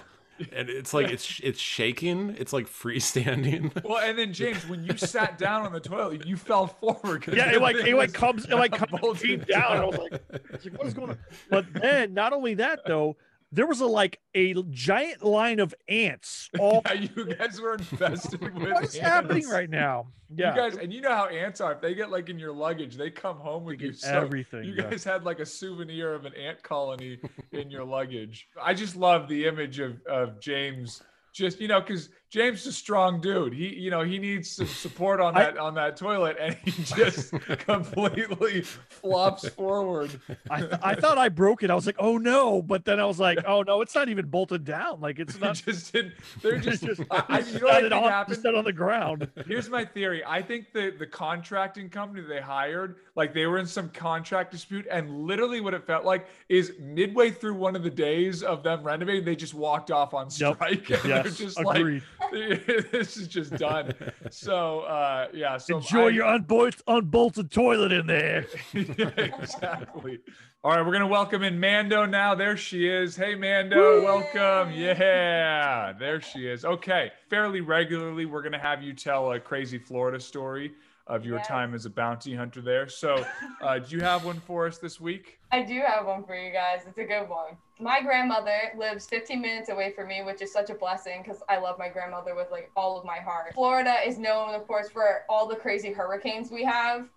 And 0.51 0.69
it's 0.69 0.94
like 0.94 1.09
it's 1.09 1.39
it's 1.44 1.59
shaking. 1.59 2.36
It's 2.38 2.54
like 2.54 2.68
freestanding. 2.68 3.83
Well, 3.83 3.98
and 3.98 4.18
then 4.18 4.33
James, 4.33 4.68
when 4.68 4.83
you 4.83 4.95
sat 4.98 5.38
down 5.38 5.65
on 5.65 5.74
the 5.74 5.80
toilet, 5.80 6.25
you 6.25 6.38
fell 6.38 6.68
forward. 6.68 7.25
Yeah, 7.27 7.51
it 7.51 7.62
like 7.62 7.75
it 7.75 7.95
like 7.95 8.13
comes 8.13 8.45
it 8.45 8.56
like 8.56 8.71
comes 8.77 9.01
bolted 9.01 9.21
deep 9.21 9.48
down. 9.48 9.77
I 9.77 9.86
was 9.86 9.98
like, 9.98 10.13
I 10.13 10.39
was 10.51 10.65
like, 10.65 10.77
what 10.77 10.88
is 10.88 10.94
going 10.94 11.09
on? 11.12 11.18
But 11.50 11.74
then 11.74 12.13
not 12.13 12.33
only 12.33 12.54
that 12.56 12.81
though, 12.86 13.18
there 13.51 13.65
was 13.65 13.79
a 13.79 13.85
like 13.85 14.19
a 14.35 14.53
giant 14.69 15.23
line 15.23 15.59
of 15.59 15.73
ants. 15.88 16.49
All 16.59 16.81
Yeah, 16.85 16.94
you 16.94 17.33
guys 17.35 17.61
were 17.61 17.73
infested 17.75 18.41
with 18.41 18.53
what 18.53 18.83
is 18.83 18.95
ants. 18.95 18.97
happening 18.97 19.47
right 19.47 19.69
now? 19.69 20.07
Yeah, 20.35 20.53
You 20.53 20.59
guys, 20.59 20.77
and 20.77 20.91
you 20.91 21.01
know 21.01 21.15
how 21.15 21.27
ants 21.27 21.61
are. 21.61 21.71
If 21.71 21.81
they 21.81 21.95
get 21.95 22.09
like 22.11 22.29
in 22.29 22.38
your 22.38 22.51
luggage, 22.51 22.97
they 22.97 23.09
come 23.09 23.38
home 23.38 23.63
with 23.63 23.79
you. 23.79 23.94
So 23.94 24.09
everything. 24.09 24.65
you 24.65 24.73
yeah. 24.73 24.89
guys 24.89 25.03
had 25.03 25.23
like 25.23 25.39
a 25.39 25.45
souvenir 25.45 26.13
of 26.13 26.25
an 26.25 26.33
ant 26.35 26.61
colony 26.63 27.19
in 27.53 27.71
your 27.71 27.85
luggage. 27.85 28.47
I 28.61 28.73
just 28.73 28.97
love 28.97 29.29
the 29.29 29.45
image 29.45 29.79
of, 29.79 30.01
of 30.05 30.41
James. 30.41 31.01
Just 31.33 31.61
you 31.61 31.67
know, 31.67 31.79
because 31.79 32.09
James 32.29 32.62
is 32.62 32.68
a 32.68 32.71
strong 32.74 33.21
dude. 33.21 33.53
He 33.53 33.68
you 33.75 33.89
know 33.89 34.01
he 34.03 34.18
needs 34.19 34.50
some 34.51 34.68
support 34.68 35.21
on 35.21 35.35
I- 35.38 35.44
that 35.44 35.57
on 35.57 35.75
that 35.75 35.95
toilet, 35.97 36.35
and 36.39 36.56
he 36.65 36.71
just 36.83 37.31
completely 37.59 38.62
flops 38.62 39.47
forward. 39.50 40.19
I, 40.50 40.59
th- 40.62 40.74
I 40.83 40.95
thought 40.95 41.18
I 41.18 41.29
broke 41.29 41.63
it. 41.63 41.69
I 41.69 41.75
was 41.75 41.85
like, 41.85 41.95
oh 42.00 42.18
no, 42.18 42.62
but 42.62 42.83
then 42.85 43.00
I 43.00 43.06
was 43.06 43.19
like, 43.19 43.39
oh 43.47 43.62
no, 43.63 43.81
it's 43.81 43.95
not 43.95 44.09
even 44.09 44.25
bolted 44.25 44.65
down. 44.65 45.00
Like 45.00 45.19
it's 45.19 45.39
not. 45.39 45.56
just 45.56 45.94
didn't. 45.94 46.13
They're 46.41 46.57
just. 46.59 46.83
just, 46.83 47.01
I, 47.12 47.24
I, 47.29 47.39
you 47.39 47.59
know 47.59 47.68
what 47.68 47.94
I 47.94 47.97
on, 47.97 48.12
happened? 48.12 48.45
on 48.45 48.63
the 48.65 48.73
ground. 48.73 49.27
Here's 49.47 49.69
my 49.69 49.85
theory. 49.85 50.23
I 50.25 50.41
think 50.41 50.73
the 50.73 50.94
the 50.97 51.07
contracting 51.07 51.89
company 51.89 52.21
they 52.27 52.41
hired, 52.41 52.95
like 53.15 53.33
they 53.33 53.45
were 53.45 53.57
in 53.57 53.68
some 53.68 53.89
contract 53.89 54.51
dispute, 54.51 54.85
and 54.91 55.23
literally 55.25 55.62
what 55.62 55.73
it 55.73 55.85
felt 55.85 56.03
like 56.06 56.27
is 56.50 56.73
midway 56.80 57.31
through 57.31 57.53
one 57.56 57.75
of 57.75 57.83
the 57.83 57.89
days 57.89 58.44
of 58.44 58.63
them 58.63 58.83
renovating, 58.83 59.23
they 59.23 59.35
just 59.35 59.53
walked 59.53 59.91
off 59.91 60.13
on 60.13 60.27
Yep. 60.38 60.56
strike, 60.56 60.89
and 60.89 61.01
they're 61.03 61.23
just 61.23 61.59
agreed. 61.59 61.94
like, 61.95 62.03
"This 62.31 63.18
is 63.18 63.28
just 63.28 63.52
done." 63.58 63.94
So 64.31 64.81
uh, 64.81 65.28
yeah, 65.34 65.58
so 65.58 65.78
Enjoy 65.78 66.08
I- 66.08 66.10
your 66.10 66.25
unbolted, 66.25 66.81
unbolted 66.88 67.52
toilet 67.52 67.92
in 67.92 68.08
there. 68.08 68.46
Yeah, 68.74 69.10
exactly. 69.18 70.19
All 70.64 70.72
right, 70.75 70.86
we're 70.86 70.92
gonna 70.94 71.08
welcome 71.08 71.44
in 71.44 71.60
Mando 71.60 72.06
now. 72.06 72.36
There 72.36 72.58
she 72.58 72.88
is. 72.90 73.16
Hey, 73.16 73.36
Mando, 73.36 74.04
welcome. 74.04 74.74
Yeah, 74.74 75.94
there 75.98 76.19
she 76.19 76.48
is. 76.48 76.66
Okay, 76.66 77.12
fairly 77.30 77.62
regularly, 77.62 78.25
we're 78.25 78.42
gonna 78.44 78.60
have 78.60 78.81
you 78.81 78.94
tell 78.94 79.31
a 79.31 79.40
crazy 79.40 79.78
Florida 79.78 80.19
story 80.19 80.74
of 81.07 81.25
your 81.25 81.38
Yes. 81.38 81.48
time 81.48 81.74
as 81.74 81.86
a 81.86 81.89
bounty 81.89 82.36
hunter 82.36 82.62
there. 82.62 82.88
So, 82.88 83.25
uh, 83.62 83.80
do 83.80 83.95
you 83.95 84.04
have 84.04 84.25
one 84.25 84.39
for 84.42 84.68
us 84.68 84.77
this 84.77 85.00
week? 85.00 85.39
I 85.51 85.63
do 85.63 85.81
have 85.86 86.06
one 86.06 86.24
for 86.25 86.36
you 86.36 86.51
guys. 86.51 86.81
It's 86.86 86.98
a 86.98 87.06
good 87.06 87.30
one. 87.30 87.57
My 87.80 88.01
grandmother 88.01 88.74
lives 88.77 89.07
15 89.07 89.42
minutes 89.42 89.69
away 89.69 89.94
from 89.94 90.09
me, 90.09 90.21
which 90.24 90.42
is 90.42 90.51
such 90.51 90.69
a 90.69 90.75
blessing 90.75 91.21
because 91.24 91.42
I 91.48 91.57
love 91.57 91.80
my 91.80 91.89
grandmother 91.89 92.36
with 92.36 92.51
like 92.51 92.69
all 92.75 92.98
of 93.00 93.06
my 93.06 93.18
heart. 93.19 93.54
Florida 93.54 93.95
is 94.06 94.18
known, 94.18 94.54
of 94.54 94.68
course, 94.68 94.89
for 94.89 95.21
all 95.30 95.48
the 95.48 95.56
crazy 95.56 95.94
hurricanes 95.94 96.51
we 96.51 96.63
have. 96.65 97.07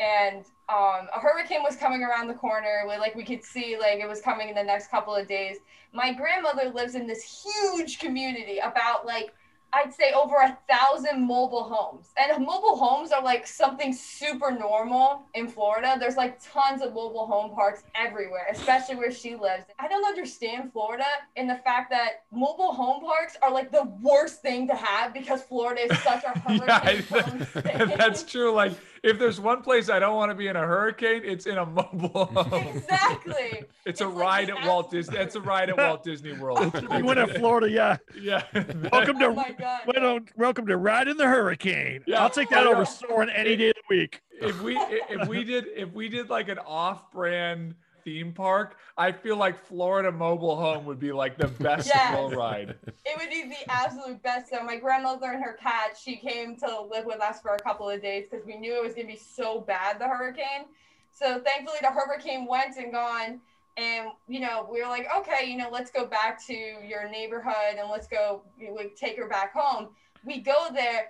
And 0.00 0.44
um, 0.68 1.08
a 1.14 1.20
hurricane 1.20 1.62
was 1.62 1.76
coming 1.76 2.02
around 2.02 2.26
the 2.26 2.34
corner. 2.34 2.84
We, 2.88 2.96
like 2.96 3.14
we 3.14 3.24
could 3.24 3.44
see, 3.44 3.76
like 3.78 4.00
it 4.00 4.08
was 4.08 4.20
coming 4.20 4.48
in 4.48 4.54
the 4.54 4.62
next 4.62 4.90
couple 4.90 5.14
of 5.14 5.28
days. 5.28 5.58
My 5.92 6.12
grandmother 6.12 6.70
lives 6.70 6.94
in 6.94 7.06
this 7.06 7.44
huge 7.44 7.98
community, 7.98 8.58
about 8.58 9.06
like 9.06 9.32
I'd 9.74 9.92
say 9.92 10.12
over 10.12 10.36
a 10.36 10.56
thousand 10.68 11.26
mobile 11.26 11.64
homes. 11.64 12.12
And 12.16 12.44
mobile 12.44 12.76
homes 12.76 13.10
are 13.10 13.22
like 13.22 13.46
something 13.46 13.92
super 13.92 14.52
normal 14.52 15.26
in 15.34 15.48
Florida. 15.48 15.96
There's 15.98 16.16
like 16.16 16.38
tons 16.40 16.80
of 16.80 16.94
mobile 16.94 17.26
home 17.26 17.54
parks 17.54 17.82
everywhere, 17.94 18.46
especially 18.50 18.96
where 18.96 19.10
she 19.10 19.34
lives. 19.34 19.64
I 19.78 19.88
don't 19.88 20.04
understand 20.04 20.72
Florida 20.72 21.04
in 21.36 21.46
the 21.48 21.56
fact 21.56 21.90
that 21.90 22.24
mobile 22.32 22.72
home 22.72 23.02
parks 23.02 23.36
are 23.42 23.50
like 23.50 23.72
the 23.72 23.84
worst 24.00 24.42
thing 24.42 24.68
to 24.68 24.74
have 24.74 25.12
because 25.12 25.42
Florida 25.42 25.92
is 25.92 25.98
such 26.00 26.22
a 26.24 26.34
Yeah, 26.48 26.78
hurricane 26.78 27.02
prone 27.02 27.88
that's 27.96 28.22
true. 28.22 28.52
Like, 28.52 28.72
if 29.04 29.18
there's 29.18 29.38
one 29.38 29.60
place 29.60 29.90
I 29.90 29.98
don't 29.98 30.16
want 30.16 30.30
to 30.30 30.34
be 30.34 30.48
in 30.48 30.56
a 30.56 30.66
hurricane, 30.66 31.20
it's 31.24 31.44
in 31.46 31.58
a 31.58 31.66
mobile 31.66 32.24
home. 32.34 32.76
Exactly. 32.76 33.64
It's 33.84 34.00
a 34.00 34.08
like 34.08 34.18
ride 34.18 34.50
at 34.50 34.66
Walt 34.66 34.90
Disney. 34.90 35.18
It's 35.18 35.36
a 35.36 35.42
ride 35.42 35.68
at 35.68 35.76
Walt 35.76 36.02
Disney 36.02 36.32
World. 36.32 36.72
we 36.90 37.02
went 37.02 37.18
to 37.18 37.38
Florida, 37.38 37.70
yeah. 37.70 37.98
yeah. 38.20 38.44
Welcome 38.90 39.18
to 39.18 39.26
Oh 39.26 39.34
my 39.34 39.54
God. 39.58 39.80
welcome, 39.86 40.26
welcome 40.36 40.66
to 40.66 40.76
riding 40.78 41.18
the 41.18 41.26
hurricane. 41.26 42.02
Yeah, 42.06 42.22
I'll 42.22 42.30
take 42.30 42.48
that 42.48 42.66
over 42.66 42.78
know. 42.78 42.84
soaring 42.84 43.28
any 43.28 43.56
day 43.56 43.68
of 43.68 43.74
the 43.74 43.82
week. 43.94 44.22
if 44.40 44.62
we 44.62 44.76
if 44.78 45.28
we 45.28 45.44
did 45.44 45.66
if 45.76 45.92
we 45.92 46.08
did 46.08 46.30
like 46.30 46.48
an 46.48 46.58
off-brand 46.58 47.74
theme 48.04 48.32
park, 48.32 48.76
I 48.96 49.12
feel 49.12 49.36
like 49.36 49.58
Florida 49.58 50.12
Mobile 50.12 50.56
Home 50.56 50.84
would 50.84 51.00
be 51.00 51.12
like 51.12 51.38
the 51.38 51.48
best 51.48 51.88
Yes. 51.88 52.10
thrill 52.10 52.30
ride. 52.30 52.76
It 53.06 53.18
would 53.18 53.28
be 53.28 53.42
the 53.42 53.70
absolute 53.70 54.22
best. 54.22 54.48
So 54.48 54.62
my 54.62 54.76
grandmother 54.76 55.26
and 55.26 55.44
her 55.44 55.52
cat, 55.52 55.94
she 56.02 56.16
came 56.16 56.56
to 56.56 56.80
live 56.90 57.04
with 57.04 57.20
us 57.20 57.38
for 57.42 57.54
a 57.54 57.58
couple 57.60 57.90
of 57.90 58.00
days 58.00 58.28
because 58.30 58.46
we 58.46 58.56
knew 58.56 58.74
it 58.76 58.82
was 58.82 58.94
gonna 58.94 59.06
be 59.06 59.16
so 59.16 59.60
bad 59.60 59.98
the 59.98 60.08
hurricane. 60.08 60.64
So 61.12 61.38
thankfully 61.40 61.78
the 61.82 61.90
hurricane 61.90 62.46
went 62.46 62.78
and 62.78 62.90
gone, 62.92 63.40
and 63.76 64.08
you 64.26 64.40
know 64.40 64.66
we 64.72 64.80
were 64.80 64.88
like, 64.88 65.06
okay, 65.18 65.44
you 65.44 65.58
know, 65.58 65.68
let's 65.70 65.90
go 65.90 66.06
back 66.06 66.42
to 66.46 66.54
your 66.54 67.06
neighborhood 67.10 67.76
and 67.78 67.90
let's 67.90 68.06
go, 68.06 68.42
we 68.58 68.88
take 68.96 69.18
her 69.18 69.28
back 69.28 69.52
home. 69.52 69.90
We 70.24 70.40
go 70.40 70.68
there. 70.72 71.08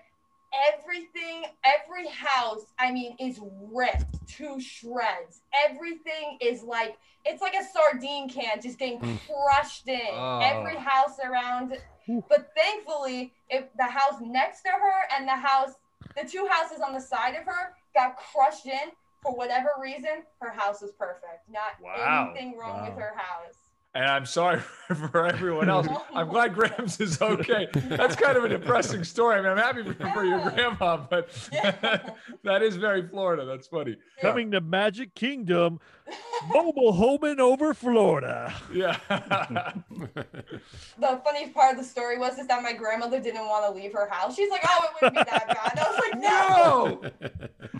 Everything, 0.72 1.44
every 1.64 2.06
house, 2.08 2.72
I 2.78 2.92
mean, 2.92 3.16
is 3.18 3.40
ripped 3.72 4.26
to 4.36 4.60
shreds. 4.60 5.42
Everything 5.68 6.38
is 6.40 6.62
like 6.62 6.96
it's 7.24 7.40
like 7.40 7.54
a 7.54 7.64
sardine 7.64 8.28
can 8.28 8.60
just 8.60 8.78
getting 8.78 9.00
Mm. 9.00 9.18
crushed 9.26 9.88
in. 9.88 9.98
Oh. 10.12 10.40
Every 10.42 10.76
house 10.76 11.18
around 11.24 11.78
Ooh. 12.08 12.22
but 12.28 12.48
thankfully, 12.54 13.32
if 13.48 13.64
the 13.76 13.84
house 13.84 14.20
next 14.20 14.62
to 14.62 14.70
her 14.70 15.16
and 15.16 15.26
the 15.26 15.36
house, 15.36 15.72
the 16.16 16.28
two 16.28 16.46
houses 16.50 16.80
on 16.80 16.92
the 16.92 17.00
side 17.00 17.34
of 17.34 17.44
her 17.46 17.74
got 17.94 18.16
crushed 18.16 18.66
in 18.66 18.92
for 19.22 19.34
whatever 19.34 19.70
reason, 19.80 20.22
her 20.40 20.50
house 20.52 20.82
was 20.82 20.92
perfect. 20.92 21.48
Not 21.48 21.80
Wow. 21.80 22.30
anything 22.34 22.58
wrong 22.58 22.82
with 22.82 22.98
her 22.98 23.14
house. 23.16 23.63
And 23.94 24.06
I'm 24.06 24.26
sorry 24.26 24.58
for 25.10 25.26
everyone 25.26 25.70
else. 25.70 25.86
I'm 26.12 26.28
glad 26.28 26.54
Grams 26.54 27.00
is 27.00 27.22
okay. 27.22 27.68
That's 27.74 28.16
kind 28.16 28.36
of 28.36 28.42
a 28.42 28.48
depressing 28.48 29.04
story. 29.04 29.36
I 29.36 29.40
mean, 29.40 29.52
I'm 29.52 29.56
happy 29.56 29.84
for, 29.84 29.94
for 30.10 30.24
your 30.24 30.40
grandma, 30.50 30.96
but 30.96 31.30
that 32.42 32.62
is 32.62 32.76
very 32.76 33.06
Florida. 33.06 33.44
That's 33.44 33.68
funny. 33.68 33.96
Coming 34.20 34.50
to 34.50 34.60
Magic 34.60 35.14
Kingdom, 35.14 35.78
mobile 36.52 36.92
homing 36.92 37.40
over 37.40 37.74
Florida. 37.74 38.52
Yeah. 38.72 38.96
The 40.98 41.20
funniest 41.24 41.54
part 41.54 41.72
of 41.72 41.78
the 41.78 41.84
story 41.84 42.18
was 42.18 42.38
is 42.38 42.46
that 42.46 42.62
my 42.62 42.72
grandmother 42.72 43.20
didn't 43.20 43.46
want 43.46 43.66
to 43.66 43.72
leave 43.80 43.92
her 43.92 44.08
house. 44.08 44.34
She's 44.36 44.50
like, 44.50 44.62
"Oh, 44.66 44.84
it 44.84 44.90
wouldn't 44.94 45.26
be 45.26 45.30
that 45.30 45.46
bad." 45.48 45.78
I 45.78 45.90
was 45.90 46.00
like, 46.00 46.20
"No, 46.20 47.00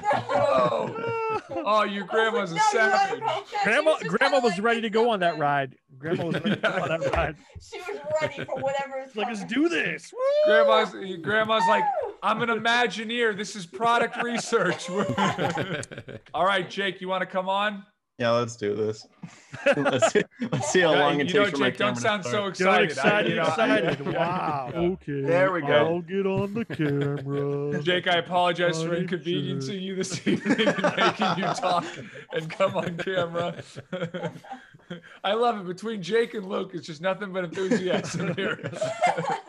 no. 0.02 1.40
No. 1.50 1.62
Oh, 1.66 1.84
your 1.84 2.04
grandma's 2.04 2.52
a 2.52 2.56
I 2.56 2.58
was 2.58 2.74
like, 2.74 2.84
"No, 2.84 2.86
you're 2.86 3.10
savage. 3.14 3.20
right 3.20 3.42
about 3.42 3.64
Grandma, 3.64 3.90
was 3.92 4.00
just 4.02 4.16
grandma 4.16 4.38
was 4.40 4.52
like, 4.52 4.62
ready 4.62 4.80
to 4.82 4.90
go 4.90 5.10
on 5.10 5.20
that 5.20 5.38
ride. 5.38 5.76
Grandma 5.98 6.24
was 6.26 6.34
ready 6.34 6.50
to 6.50 6.56
go 6.56 6.68
on 6.68 6.88
that 6.88 7.12
ride. 7.12 7.36
She 7.60 7.78
was 7.78 7.98
ready 8.20 8.44
for 8.44 8.56
whatever 8.60 8.98
is 9.00 9.16
like, 9.16 9.28
let's 9.28 9.44
do 9.44 9.68
this. 9.68 10.12
Woo! 10.12 10.18
Grandma's 10.46 11.20
grandma's 11.22 11.62
like, 11.68 11.84
I'm 12.22 12.42
an 12.42 12.50
Imagineer. 12.50 13.36
This 13.36 13.56
is 13.56 13.64
product 13.64 14.22
research. 14.22 14.90
All 16.34 16.44
right, 16.44 16.68
Jake, 16.68 17.00
you 17.00 17.08
want 17.08 17.22
to 17.22 17.26
come 17.26 17.48
on? 17.48 17.84
Yeah, 18.16 18.30
let's 18.30 18.54
do 18.54 18.76
this. 18.76 19.08
let's, 19.76 20.12
see, 20.12 20.22
let's 20.52 20.70
see 20.70 20.80
how 20.80 20.92
Yeah, 20.92 21.00
long 21.00 21.20
it 21.20 21.28
you 21.28 21.34
know, 21.34 21.44
takes 21.46 21.58
for 21.58 21.64
my 21.64 21.70
Jake, 21.70 21.78
don't 21.78 21.96
sound 21.96 22.22
to 22.22 22.28
so 22.30 22.52
start. 22.52 22.80
Get 22.82 22.84
excited. 22.90 23.00
I- 23.04 23.20
excited, 23.22 23.30
you 23.30 23.36
know, 23.36 23.42
excited. 23.48 24.00
yeah, 24.06 24.12
Wow. 24.18 24.70
yeah. 24.72 24.80
Okay. 24.80 25.20
There 25.22 25.52
we 25.52 25.60
go. 25.62 25.66
I'll 25.86 26.00
get 26.02 26.24
on 26.26 26.54
the 26.54 26.64
camera. 26.64 27.82
Jake, 27.82 28.06
I 28.06 28.18
apologize 28.18 28.80
for 28.80 28.90
Buddy 28.90 29.00
inconveniencing 29.02 29.80
you 29.82 29.96
this 29.96 30.24
evening 30.28 30.68
and 30.68 30.82
making 30.96 31.38
you 31.38 31.54
talk 31.54 31.84
and 32.32 32.48
come 32.50 32.76
on 32.76 32.96
camera. 32.98 33.56
I 35.24 35.34
love 35.34 35.58
it. 35.58 35.66
Between 35.66 36.02
Jake 36.02 36.34
and 36.34 36.46
Luke, 36.46 36.72
it's 36.74 36.86
just 36.86 37.00
nothing 37.00 37.32
but 37.32 37.44
enthusiasm 37.44 38.34
here. 38.36 38.70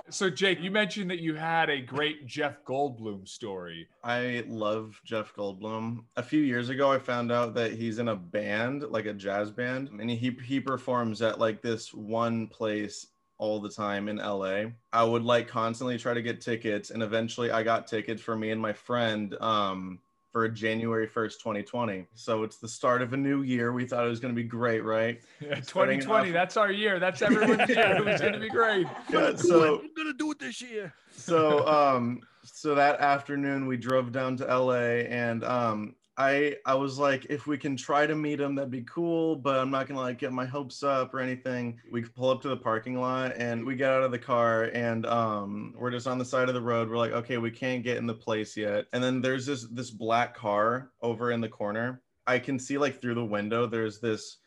So 0.07 0.29
Jake, 0.29 0.61
you 0.61 0.69
mentioned 0.69 1.09
that 1.09 1.19
you 1.19 1.33
had 1.33 1.69
a 1.69 1.81
great 1.81 2.27
Jeff 2.27 2.63
Goldblum 2.63 3.27
story. 3.27 3.87
I 4.03 4.45
love 4.47 5.01
Jeff 5.03 5.33
Goldblum. 5.33 6.03
A 6.15 6.23
few 6.23 6.41
years 6.41 6.69
ago, 6.69 6.91
I 6.91 6.99
found 6.99 7.31
out 7.31 7.55
that 7.55 7.73
he's 7.73 7.97
in 7.97 8.07
a 8.09 8.15
band, 8.15 8.83
like 8.83 9.07
a 9.07 9.13
jazz 9.13 9.49
band, 9.49 9.89
and 9.89 10.09
he 10.09 10.37
he 10.45 10.59
performs 10.59 11.23
at 11.23 11.39
like 11.39 11.61
this 11.61 11.91
one 11.91 12.47
place 12.47 13.07
all 13.39 13.59
the 13.59 13.69
time 13.69 14.07
in 14.07 14.17
LA. 14.17 14.65
I 14.93 15.03
would 15.03 15.23
like 15.23 15.47
constantly 15.47 15.97
try 15.97 16.13
to 16.13 16.21
get 16.21 16.39
tickets, 16.39 16.91
and 16.91 17.03
eventually, 17.03 17.51
I 17.51 17.63
got 17.63 17.87
tickets 17.87 18.21
for 18.21 18.35
me 18.35 18.51
and 18.51 18.61
my 18.61 18.73
friend. 18.73 19.35
Um, 19.41 19.99
for 20.35 20.49
January 20.49 21.07
1st, 21.07 21.39
2020. 21.39 22.05
So 22.13 22.43
it's 22.43 22.57
the 22.57 22.67
start 22.67 23.01
of 23.01 23.13
a 23.13 23.17
new 23.17 23.43
year. 23.43 23.71
We 23.71 23.85
thought 23.85 24.05
it 24.05 24.09
was 24.09 24.19
going 24.19 24.35
to 24.35 24.41
be 24.41 24.45
great, 24.45 24.81
right? 24.83 25.21
Yeah, 25.39 25.55
2020, 25.55 26.27
off- 26.27 26.33
that's 26.33 26.57
our 26.57 26.73
year. 26.73 26.99
That's 26.99 27.21
everyone's 27.21 27.69
year. 27.69 27.95
It 27.95 28.03
was 28.03 28.19
going 28.19 28.33
to 28.33 28.39
be 28.39 28.49
great. 28.49 28.85
Yeah, 29.09 29.33
so 29.35 29.79
I'm 29.79 29.91
gonna 29.95 30.11
do 30.13 30.31
it 30.31 30.39
this 30.39 30.61
year. 30.61 30.93
so 31.11 31.65
um 31.65 32.19
so 32.43 32.75
that 32.75 32.99
afternoon 32.99 33.65
we 33.67 33.77
drove 33.77 34.11
down 34.11 34.35
to 34.37 34.43
LA 34.45 35.05
and 35.07 35.43
um 35.45 35.95
I 36.17 36.55
I 36.65 36.75
was 36.75 36.97
like 36.97 37.25
if 37.29 37.45
we 37.45 37.57
can 37.57 37.75
try 37.75 38.07
to 38.07 38.15
meet 38.15 38.39
him 38.39 38.55
that'd 38.55 38.71
be 38.71 38.83
cool 38.83 39.35
but 39.35 39.59
I'm 39.59 39.69
not 39.69 39.87
to 39.87 39.95
like 39.95 40.17
get 40.17 40.31
my 40.31 40.45
hopes 40.45 40.81
up 40.83 41.13
or 41.13 41.19
anything. 41.19 41.79
We 41.91 42.03
pull 42.03 42.29
up 42.29 42.41
to 42.43 42.49
the 42.49 42.57
parking 42.57 42.99
lot 42.99 43.33
and 43.35 43.65
we 43.65 43.75
get 43.75 43.91
out 43.91 44.03
of 44.03 44.11
the 44.11 44.19
car 44.19 44.65
and 44.73 45.05
um 45.05 45.73
we're 45.77 45.91
just 45.91 46.07
on 46.07 46.17
the 46.17 46.25
side 46.25 46.47
of 46.47 46.55
the 46.55 46.61
road. 46.61 46.89
We're 46.89 46.97
like 46.97 47.11
okay, 47.11 47.37
we 47.37 47.51
can't 47.51 47.83
get 47.83 47.97
in 47.97 48.07
the 48.07 48.13
place 48.13 48.55
yet. 48.55 48.85
And 48.93 49.03
then 49.03 49.21
there's 49.21 49.45
this 49.45 49.67
this 49.71 49.91
black 49.91 50.35
car 50.35 50.91
over 51.01 51.31
in 51.31 51.41
the 51.41 51.49
corner. 51.49 52.01
I 52.27 52.39
can 52.39 52.59
see 52.59 52.77
like 52.77 53.01
through 53.01 53.15
the 53.15 53.25
window 53.25 53.67
there's 53.67 53.99
this 53.99 54.37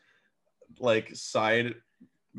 like 0.79 1.15
side 1.15 1.75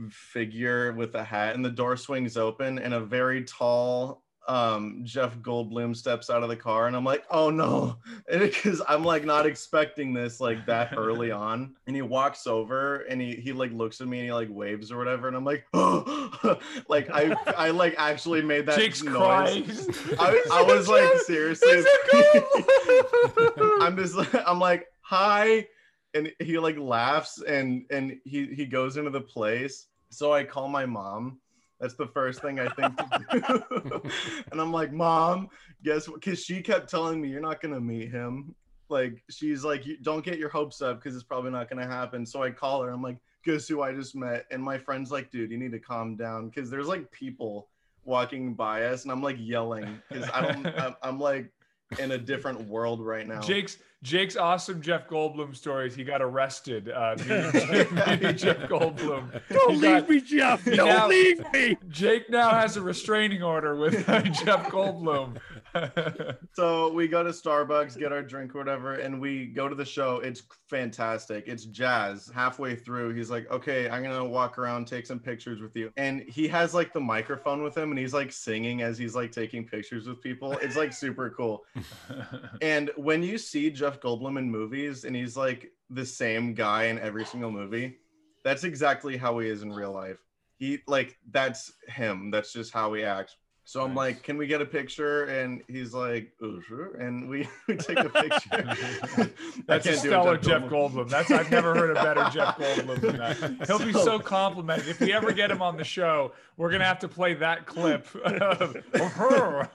figure 0.09 0.93
with 0.93 1.15
a 1.15 1.25
hat 1.25 1.55
and 1.55 1.65
the 1.65 1.71
door 1.71 1.97
swings 1.97 2.37
open 2.37 2.79
and 2.79 2.95
a 2.95 3.01
very 3.01 3.45
tall 3.45 4.25
um 4.49 5.01
Jeff 5.05 5.37
Goldblum 5.39 5.95
steps 5.95 6.31
out 6.31 6.43
of 6.43 6.49
the 6.49 6.57
car 6.57 6.87
and 6.87 6.97
I'm 6.97 7.05
like 7.05 7.25
oh 7.31 7.51
no. 7.51 7.99
Because 8.31 8.81
I'm 8.89 9.05
like 9.05 9.25
not 9.25 9.47
expecting 9.47 10.15
this 10.15 10.41
like 10.41 10.65
that 10.67 10.95
early 10.97 11.31
on. 11.49 11.75
And 11.87 11.95
he 11.95 12.03
walks 12.03 12.47
over 12.47 13.03
and 13.03 13.21
he 13.21 13.35
he 13.37 13.53
like 13.53 13.73
looks 13.73 14.01
at 14.01 14.09
me 14.09 14.19
and 14.19 14.27
he 14.27 14.33
like 14.33 14.49
waves 14.51 14.91
or 14.91 14.99
whatever 14.99 15.29
and 15.29 15.37
I'm 15.37 15.45
like 15.45 15.65
oh 15.75 16.59
like 16.89 17.11
I 17.13 17.37
I 17.57 17.71
like 17.71 17.95
actually 17.99 18.43
made 18.43 18.67
that 18.67 18.79
Jake's 18.79 19.03
noise. 19.03 19.89
I, 20.19 20.43
I 20.53 20.63
was 20.63 20.89
like 20.89 21.03
Jeff, 21.03 21.21
seriously 21.23 21.69
It's 21.71 21.89
a 22.15 22.41
Goldblum. 22.41 23.83
I'm 23.83 23.97
just 23.97 24.35
I'm 24.47 24.59
like 24.59 24.87
hi. 25.01 25.67
And 26.15 26.33
he 26.41 26.59
like 26.59 26.77
laughs 26.79 27.43
and 27.43 27.85
and 27.91 28.19
he 28.25 28.47
he 28.47 28.67
goes 28.67 28.97
into 28.97 29.11
the 29.11 29.21
place. 29.21 29.87
So 30.11 30.33
I 30.33 30.45
call 30.45 30.69
my 30.69 30.87
mom 30.87 31.39
that's 31.81 31.95
the 31.95 32.07
first 32.07 32.43
thing 32.43 32.61
I 32.61 32.69
think 32.69 32.97
to 32.97 33.21
do. 33.33 34.11
And 34.53 34.61
I'm 34.61 34.73
like 34.73 34.93
mom 34.93 35.49
guess 35.83 36.09
what? 36.09 36.21
Because 36.21 36.43
she 36.45 36.61
kept 36.61 36.91
telling 36.91 37.21
me 37.21 37.29
you're 37.29 37.41
not 37.41 37.61
gonna 37.61 37.81
meet 37.81 38.11
him. 38.11 38.55
Like 38.89 39.23
she's 39.31 39.65
like 39.65 39.87
you 39.87 39.97
don't 40.03 40.25
get 40.25 40.39
your 40.39 40.51
hopes 40.51 40.83
up 40.83 40.99
because 40.99 41.15
it's 41.15 41.25
probably 41.25 41.51
not 41.51 41.69
gonna 41.69 41.87
happen. 41.87 42.27
So 42.27 42.43
I 42.43 42.51
call 42.51 42.83
her. 42.83 42.91
I'm 42.91 43.03
like 43.03 43.19
guess 43.45 43.67
who 43.67 43.83
I 43.83 43.93
just 43.95 44.15
met? 44.15 44.45
And 44.51 44.63
my 44.63 44.79
friend's 44.79 45.11
like 45.11 45.31
dude 45.31 45.51
you 45.51 45.59
need 45.59 45.73
to 45.73 45.79
calm 45.79 46.17
down. 46.17 46.49
Because 46.49 46.71
there's 46.71 46.89
like 46.89 47.11
people 47.11 47.69
walking 48.05 48.55
by 48.55 48.85
us 48.85 49.05
and 49.05 49.13
I'm 49.13 49.23
like 49.23 49.37
yelling 49.39 50.01
because 50.09 50.29
I 50.33 50.41
don't 50.41 50.67
I'm, 50.79 50.95
I'm 51.03 51.21
like 51.21 51.51
in 51.99 52.13
a 52.13 52.19
different 52.19 52.61
world 52.69 53.05
right 53.05 53.27
now. 53.27 53.41
Jake's 53.41 53.79
Jake's 54.03 54.35
awesome 54.35 54.81
Jeff 54.81 55.07
Goldblum 55.09 55.55
stories. 55.55 55.95
He 55.95 56.05
got 56.05 56.23
arrested 56.23 56.89
uh, 56.91 57.17
meeting, 57.19 57.95
meeting 57.95 58.37
Jeff 58.37 58.57
Goldblum. 58.69 59.41
Don't 59.51 59.73
He 59.75 59.77
leave 59.77 60.01
got- 60.01 60.09
me, 60.09 60.21
Jeff. 60.23 60.65
Don't 60.65 60.77
now- 60.87 61.09
leave 61.09 61.53
me. 61.53 61.77
Jake 61.91 62.31
now 62.31 62.49
has 62.51 62.79
a 62.79 62.81
restraining 62.83 63.43
order 63.43 63.77
with 63.77 64.09
uh, 64.09 64.23
Jeff 64.23 64.69
Goldblum. 64.69 65.37
So 66.55 66.93
we 66.93 67.07
go 67.09 67.23
to 67.23 67.31
Starbucks, 67.31 67.97
get 67.99 68.13
our 68.13 68.23
drink 68.23 68.55
or 68.55 68.59
whatever, 68.59 68.95
and 68.95 69.21
we 69.21 69.47
go 69.47 69.69
to 69.69 69.75
the 69.75 69.85
show. 69.85 70.17
It's 70.17 70.43
fantastic. 70.69 71.45
It's 71.47 71.65
jazz. 71.65 72.31
Halfway 72.35 72.75
through, 72.75 73.15
he's 73.15 73.31
like, 73.31 73.51
"Okay, 73.51 73.89
I'm 73.89 74.03
gonna 74.03 74.25
walk 74.25 74.59
around, 74.59 74.87
take 74.87 75.07
some 75.07 75.21
pictures 75.21 75.61
with 75.61 75.77
you." 75.77 75.93
And 75.97 76.23
he 76.23 76.49
has 76.49 76.75
like 76.75 76.93
the 76.93 77.01
microphone 77.01 77.63
with 77.63 77.77
him, 77.77 77.91
and 77.91 77.99
he's 77.99 78.13
like 78.13 78.33
singing 78.33 78.83
as 78.83 78.99
he's 78.99 79.15
like 79.15 79.33
taking 79.33 79.65
pictures 79.65 80.07
with 80.07 80.21
people. 80.21 80.53
It's 80.59 80.77
like 80.77 80.93
super 80.93 81.31
cool. 81.31 81.65
And 82.63 82.91
when 82.97 83.23
you 83.23 83.39
see 83.39 83.71
Jeff 83.71 84.01
Goldblum 84.01 84.39
in 84.39 84.51
movies, 84.51 85.05
and 85.05 85.15
he's 85.15 85.37
like 85.37 85.73
the 85.89 86.05
same 86.05 86.55
guy 86.55 86.85
in 86.85 86.99
every 86.99 87.25
single 87.25 87.51
movie, 87.51 87.99
that's 88.45 88.65
exactly 88.65 89.17
how 89.17 89.39
he 89.39 89.49
is 89.49 89.63
in 89.63 89.73
real 89.73 89.93
life. 89.93 90.19
He 90.59 90.81
like 90.87 91.17
that's 91.31 91.73
him. 91.89 92.31
That's 92.31 92.53
just 92.53 92.73
how 92.73 92.93
he 92.93 93.03
acts. 93.05 93.37
So 93.71 93.83
I'm 93.85 93.91
Nice. 93.91 93.97
like, 93.97 94.23
can 94.25 94.37
we 94.37 94.49
get 94.49 94.61
a 94.61 94.67
picture? 94.67 95.27
And 95.27 95.63
he's 95.69 95.95
like, 95.95 96.33
oh 96.43 96.61
sure. 96.67 96.97
And 96.97 97.29
we, 97.29 97.49
we 97.69 97.77
take 97.77 98.01
a 98.01 98.09
picture. 98.09 99.31
That's 99.69 99.87
a 99.87 99.91
can't 99.91 100.01
stellar 100.01 100.37
Jeff 100.39 100.63
Goldblum. 100.63 101.09
That's 101.09 101.31
I've 101.31 101.53
never 101.53 101.73
heard 101.77 101.91
a 101.91 101.95
better 101.95 102.29
Jeff 102.33 102.57
Goldblum 102.59 103.01
than 103.01 103.17
that. 103.19 103.69
He'll 103.69 103.79
be 103.79 103.93
So- 103.93 104.05
so 104.05 104.19
complimented. 104.19 104.89
If 104.89 104.99
we 104.99 105.13
ever 105.13 105.31
get 105.31 105.53
him 105.53 105.63
on 105.63 105.77
the 105.77 105.85
show, 105.85 106.33
we're 106.57 106.73
gonna 106.73 106.85
have 106.85 106.99
to 106.99 107.07
play 107.09 107.33
that 107.35 107.67
clip 107.67 108.13
of, 108.25 108.75
of 108.95 109.13
her. 109.13 109.71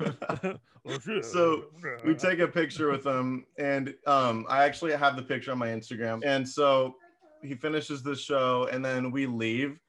So 1.21 1.63
we 2.03 2.15
take 2.15 2.39
a 2.39 2.49
picture 2.49 2.91
with 2.91 3.05
him 3.05 3.45
and 3.57 3.95
um 4.05 4.45
i 4.49 4.65
actually 4.65 4.91
have 4.91 5.15
the 5.15 5.23
picture 5.23 5.51
on 5.53 5.57
my 5.57 5.69
instagram 5.69 6.21
and 6.25 6.47
so 6.47 6.95
he 7.41 7.55
finishes 7.55 8.03
the 8.03 8.15
show 8.15 8.67
and 8.71 8.83
then 8.85 9.09
we 9.09 9.25
leave 9.25 9.79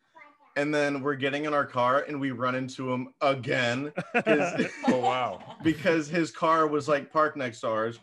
and 0.57 0.75
then 0.75 1.03
we're 1.03 1.15
getting 1.15 1.45
in 1.45 1.55
our 1.55 1.65
car 1.65 2.05
and 2.09 2.19
we 2.21 2.31
run 2.33 2.55
into 2.55 2.91
him 2.91 3.09
again 3.21 3.93
Oh 4.15 4.99
wow. 4.99 5.57
because 5.63 6.09
his 6.09 6.31
car 6.31 6.67
was 6.67 6.89
like 6.89 7.13
parked 7.13 7.37
next 7.37 7.61
to 7.61 7.69
ours 7.69 7.99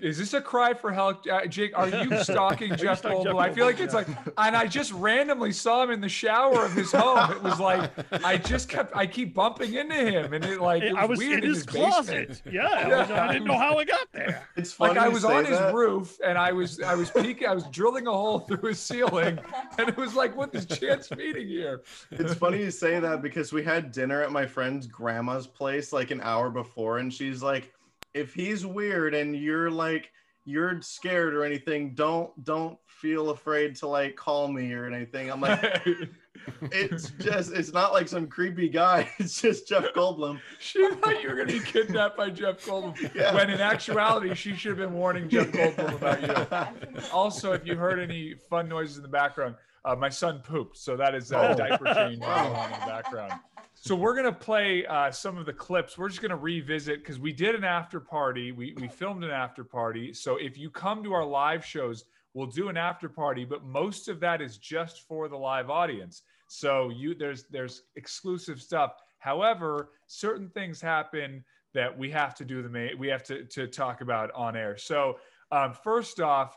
Is 0.00 0.16
this 0.18 0.34
a 0.34 0.40
cry 0.40 0.74
for 0.74 0.92
help, 0.92 1.26
uh, 1.30 1.46
Jake? 1.46 1.76
Are 1.76 1.88
you 1.88 2.18
stalking 2.22 2.76
Jeff 2.76 2.98
stalking 2.98 3.24
Goldblum? 3.32 3.40
I 3.40 3.52
feel 3.52 3.66
like 3.66 3.80
it's 3.80 3.94
like, 3.94 4.06
and 4.36 4.56
I 4.56 4.66
just 4.66 4.92
randomly 4.92 5.52
saw 5.52 5.82
him 5.82 5.90
in 5.90 6.00
the 6.00 6.08
shower 6.08 6.64
of 6.64 6.72
his 6.72 6.92
home. 6.92 7.30
It 7.32 7.42
was 7.42 7.58
like 7.58 7.90
I 8.24 8.36
just 8.36 8.68
kept, 8.68 8.94
I 8.96 9.06
keep 9.06 9.34
bumping 9.34 9.74
into 9.74 9.94
him, 9.96 10.32
and 10.32 10.44
it 10.44 10.60
like 10.60 10.82
it 10.82 10.92
was, 10.92 11.02
I 11.02 11.04
was 11.06 11.18
weird 11.18 11.42
in 11.44 11.50
his, 11.50 11.66
basement. 11.66 11.84
closet. 11.92 12.42
Yeah, 12.50 12.66
I, 12.68 12.88
was- 12.88 13.10
I 13.10 13.32
didn't 13.32 13.48
know 13.48 13.58
how 13.58 13.76
I 13.78 13.84
got 13.84 14.06
there. 14.12 14.46
it's 14.56 14.72
funny 14.72 14.94
Like 14.94 15.02
I 15.02 15.08
was 15.08 15.22
say 15.22 15.34
on 15.36 15.44
his 15.44 15.58
that. 15.58 15.74
roof, 15.74 16.18
and 16.24 16.38
I 16.38 16.52
was, 16.52 16.80
I 16.80 16.94
was 16.94 17.10
peeking, 17.10 17.48
I 17.48 17.54
was 17.54 17.64
drilling 17.64 18.06
a 18.06 18.12
hole 18.12 18.40
through 18.40 18.68
his 18.68 18.78
ceiling, 18.80 19.38
and 19.78 19.88
it 19.88 19.96
was 19.96 20.14
like, 20.14 20.36
what 20.36 20.54
is 20.54 20.66
chance 20.66 21.10
meeting 21.10 21.48
here? 21.48 21.82
It's 22.10 22.34
funny 22.34 22.58
you 22.58 22.70
say 22.70 23.00
that 23.00 23.22
because 23.22 23.52
we 23.52 23.62
had 23.62 23.92
dinner 23.92 24.22
at 24.22 24.30
my 24.32 24.46
friend's 24.46 24.86
grandma's 24.86 25.46
place 25.46 25.92
like 25.92 26.10
an 26.10 26.20
hour 26.22 26.50
before, 26.50 26.98
and 26.98 27.12
she's 27.12 27.42
like, 27.42 27.72
if 28.18 28.34
he's 28.34 28.66
weird 28.66 29.14
and 29.14 29.34
you're 29.36 29.70
like 29.70 30.10
you're 30.44 30.80
scared 30.80 31.34
or 31.34 31.44
anything, 31.44 31.94
don't 31.94 32.30
don't 32.44 32.78
feel 32.86 33.30
afraid 33.30 33.76
to 33.76 33.86
like 33.86 34.16
call 34.16 34.48
me 34.48 34.72
or 34.72 34.86
anything. 34.86 35.30
I'm 35.30 35.40
like, 35.42 35.86
it's 36.72 37.10
just 37.18 37.52
it's 37.52 37.72
not 37.72 37.92
like 37.92 38.08
some 38.08 38.26
creepy 38.26 38.68
guy. 38.68 39.08
It's 39.18 39.40
just 39.42 39.68
Jeff 39.68 39.92
Goldblum. 39.94 40.40
she 40.58 40.88
thought 40.94 41.22
you 41.22 41.28
were 41.28 41.34
gonna 41.36 41.52
be 41.52 41.60
kidnapped 41.60 42.16
by 42.16 42.30
Jeff 42.30 42.64
Goldblum, 42.64 43.14
Yeah. 43.14 43.34
when 43.34 43.50
in 43.50 43.60
actuality, 43.60 44.34
she 44.34 44.54
should 44.54 44.70
have 44.78 44.78
been 44.78 44.94
warning 44.96 45.28
Jeff 45.28 45.48
Goldblum 45.48 45.94
about 45.94 46.22
you. 46.22 47.02
Also, 47.12 47.52
if 47.52 47.66
you 47.66 47.76
heard 47.76 47.98
any 47.98 48.34
fun 48.48 48.68
noises 48.68 48.96
in 48.96 49.02
the 49.02 49.08
background, 49.08 49.54
uh, 49.88 49.96
my 49.96 50.08
son 50.10 50.40
pooped, 50.44 50.76
so 50.76 50.96
that 50.96 51.14
is 51.14 51.32
a 51.32 51.50
Oh. 51.52 51.54
diaper 51.56 51.84
change 51.94 52.20
going 52.20 52.30
on 52.30 52.72
in 52.72 52.80
the 52.80 52.86
background. 52.86 53.32
So 53.74 53.94
we're 53.94 54.14
gonna 54.14 54.32
play 54.32 54.84
uh, 54.86 55.10
some 55.10 55.38
of 55.38 55.46
the 55.46 55.52
clips. 55.52 55.96
We're 55.96 56.08
just 56.08 56.20
gonna 56.20 56.36
revisit 56.36 56.98
because 56.98 57.18
we 57.18 57.32
did 57.32 57.54
an 57.54 57.64
after 57.64 58.00
party. 58.00 58.52
We 58.52 58.74
we 58.78 58.88
filmed 58.88 59.24
an 59.24 59.30
after 59.30 59.64
party. 59.64 60.12
So 60.12 60.36
if 60.36 60.58
you 60.58 60.68
come 60.68 61.02
to 61.04 61.12
our 61.14 61.24
live 61.24 61.64
shows, 61.64 62.04
we'll 62.34 62.48
do 62.48 62.68
an 62.68 62.76
after 62.76 63.08
party, 63.08 63.44
but 63.44 63.64
most 63.64 64.08
of 64.08 64.20
that 64.20 64.42
is 64.42 64.58
just 64.58 65.06
for 65.08 65.28
the 65.28 65.36
live 65.36 65.70
audience. 65.70 66.22
So 66.48 66.90
you 66.90 67.14
there's 67.14 67.44
there's 67.44 67.82
exclusive 67.96 68.60
stuff. 68.60 68.92
However, 69.20 69.90
certain 70.06 70.50
things 70.50 70.80
happen 70.80 71.44
that 71.72 71.96
we 71.96 72.10
have 72.10 72.34
to 72.34 72.44
do 72.44 72.62
the 72.62 72.68
ma- 72.68 72.98
we 72.98 73.06
have 73.08 73.22
to 73.24 73.44
to 73.44 73.66
talk 73.68 74.00
about 74.00 74.30
on 74.34 74.56
air. 74.56 74.76
So 74.76 75.18
um, 75.52 75.72
first 75.72 76.20
off, 76.20 76.56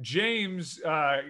James 0.00 0.80
uh, 0.82 1.20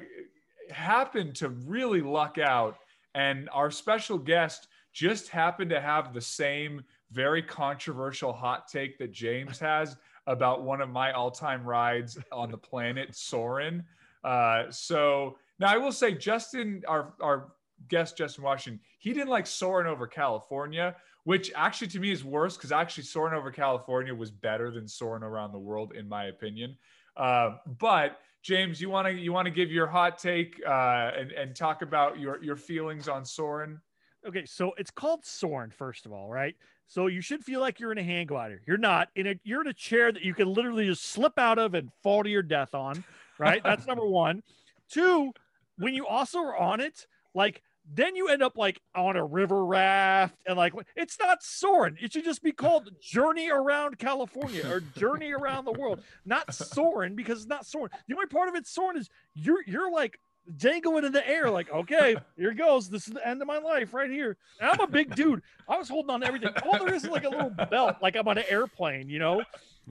happened 0.71 1.35
to 1.37 1.49
really 1.49 2.01
luck 2.01 2.39
out, 2.39 2.77
and 3.15 3.49
our 3.53 3.71
special 3.71 4.19
guest 4.19 4.69
just 4.93 5.29
happened 5.29 5.71
to 5.71 5.81
have 5.81 6.13
the 6.13 6.21
same 6.21 6.83
very 7.11 7.43
controversial 7.43 8.33
hot 8.33 8.69
take 8.69 8.99
that 8.99 9.13
James 9.13 9.59
has 9.59 9.97
about 10.27 10.63
one 10.63 10.81
of 10.81 10.89
my 10.89 11.13
all-time 11.13 11.65
rides 11.65 12.19
on 12.33 12.51
the 12.51 12.57
planet, 12.57 13.15
Soarin'. 13.15 13.85
Uh, 14.23 14.71
so 14.71 15.37
now 15.59 15.69
I 15.69 15.77
will 15.77 15.93
say, 15.93 16.13
Justin, 16.15 16.83
our 16.89 17.15
our 17.21 17.53
guest 17.89 18.17
Justin 18.17 18.45
Washington, 18.45 18.81
he 18.99 19.13
didn't 19.13 19.29
like 19.29 19.47
Soarin' 19.47 19.87
over 19.87 20.07
California, 20.07 20.97
which 21.25 21.53
actually 21.55 21.89
to 21.89 22.01
me 22.01 22.11
is 22.11 22.25
worse 22.25 22.57
because 22.57 22.73
actually 22.73 23.05
Soarin' 23.05 23.35
over 23.35 23.51
California 23.51 24.15
was 24.15 24.31
better 24.31 24.71
than 24.71 24.89
Soarin' 24.89 25.23
around 25.23 25.53
the 25.53 25.59
world, 25.59 25.93
in 25.95 26.09
my 26.09 26.27
opinion. 26.27 26.77
Uh, 27.17 27.57
but 27.79 28.19
James, 28.45 28.79
you 28.79 28.91
want 28.91 29.09
to 29.09 29.13
you 29.13 29.33
want 29.33 29.47
to 29.47 29.51
give 29.51 29.73
your 29.73 29.87
hot 29.87 30.19
take 30.19 30.61
uh, 30.67 31.11
and 31.19 31.33
and 31.33 31.57
talk 31.57 31.81
about 31.81 32.21
your 32.21 32.43
your 32.45 32.57
feelings 32.57 33.09
on 33.09 33.25
Soarin'? 33.25 33.81
okay, 34.27 34.45
so 34.45 34.73
it's 34.79 34.91
called 34.91 35.25
Soarin', 35.25 35.71
first 35.71 36.07
of 36.07 36.13
all, 36.13 36.29
right? 36.29 36.55
So 36.87 37.07
you 37.07 37.21
should 37.21 37.43
feel 37.43 37.61
like 37.61 37.81
you're 37.81 37.93
in 37.93 37.99
a 37.99 38.03
hang 38.03 38.27
glider. 38.27 38.61
You're 38.67 38.77
not 38.77 39.09
in 39.17 39.27
a 39.27 39.35
you're 39.45 39.63
in 39.63 39.69
a 39.69 39.75
chair 39.75 40.13
that 40.13 40.23
you 40.23 40.35
can 40.35 40.53
literally 40.53 40.87
just 40.87 41.07
slip 41.07 41.39
out 41.39 41.59
of 41.59 41.75
and 41.75 41.91
fall 42.03 42.23
to 42.23 42.29
your 42.29 42.43
death 42.43 42.75
on, 42.75 43.03
right? 43.39 43.63
That's 43.65 43.87
number 43.87 44.07
one. 44.07 44.43
Two, 44.91 45.33
when 45.79 45.95
you 45.95 46.07
also 46.07 46.39
are 46.41 46.57
on 46.57 46.81
it, 46.81 47.07
like 47.35 47.63
then 47.93 48.17
you 48.17 48.29
end 48.29 48.43
up 48.43 48.57
like 48.57 48.81
on 48.95 49.17
a 49.17 49.25
river 49.25 49.65
raft 49.65 50.35
and 50.47 50.57
like 50.57 50.73
it's 50.97 51.19
not 51.19 51.43
soaring 51.43 51.97
It 52.01 52.13
should 52.13 52.25
just 52.25 52.43
be 52.43 52.53
called 52.53 52.91
Journey 53.01 53.51
Around 53.51 53.99
California 53.99 54.67
or 54.67 54.81
Journey 54.81 55.33
Around 55.33 55.67
the 55.67 55.73
World, 55.73 56.01
not 56.25 56.55
soaring 56.55 57.15
because 57.15 57.41
it's 57.41 57.49
not 57.49 57.67
soaring 57.67 57.91
The 58.09 58.15
only 58.15 58.27
part 58.27 58.49
of 58.49 58.55
it 58.55 58.67
soaring 58.67 58.99
is 58.99 59.11
you're 59.35 59.63
you're 59.67 59.91
like 59.93 60.19
dangling 60.57 61.05
in 61.05 61.13
the 61.13 61.27
air, 61.29 61.51
like 61.51 61.71
okay, 61.71 62.17
here 62.37 62.55
goes. 62.55 62.89
This 62.89 63.07
is 63.07 63.15
the 63.15 63.27
end 63.27 63.41
of 63.43 63.49
my 63.49 63.59
life 63.59 63.95
right 63.95 64.11
here. 64.11 64.37
And 64.61 64.71
I'm 64.71 64.81
a 64.81 64.87
big 64.87 65.15
dude. 65.15 65.43
I 65.69 65.77
was 65.77 65.89
holding 65.89 66.11
on 66.11 66.21
to 66.21 66.27
everything. 66.27 66.51
All 66.65 66.79
there 66.79 66.95
is 66.95 67.05
is 67.05 67.11
like 67.11 67.25
a 67.25 67.31
little 67.31 67.51
belt, 67.51 67.97
like 68.03 68.17
I'm 68.17 68.29
on 68.29 68.39
an 68.39 68.45
airplane. 68.49 69.09
You 69.09 69.19
know, 69.19 69.43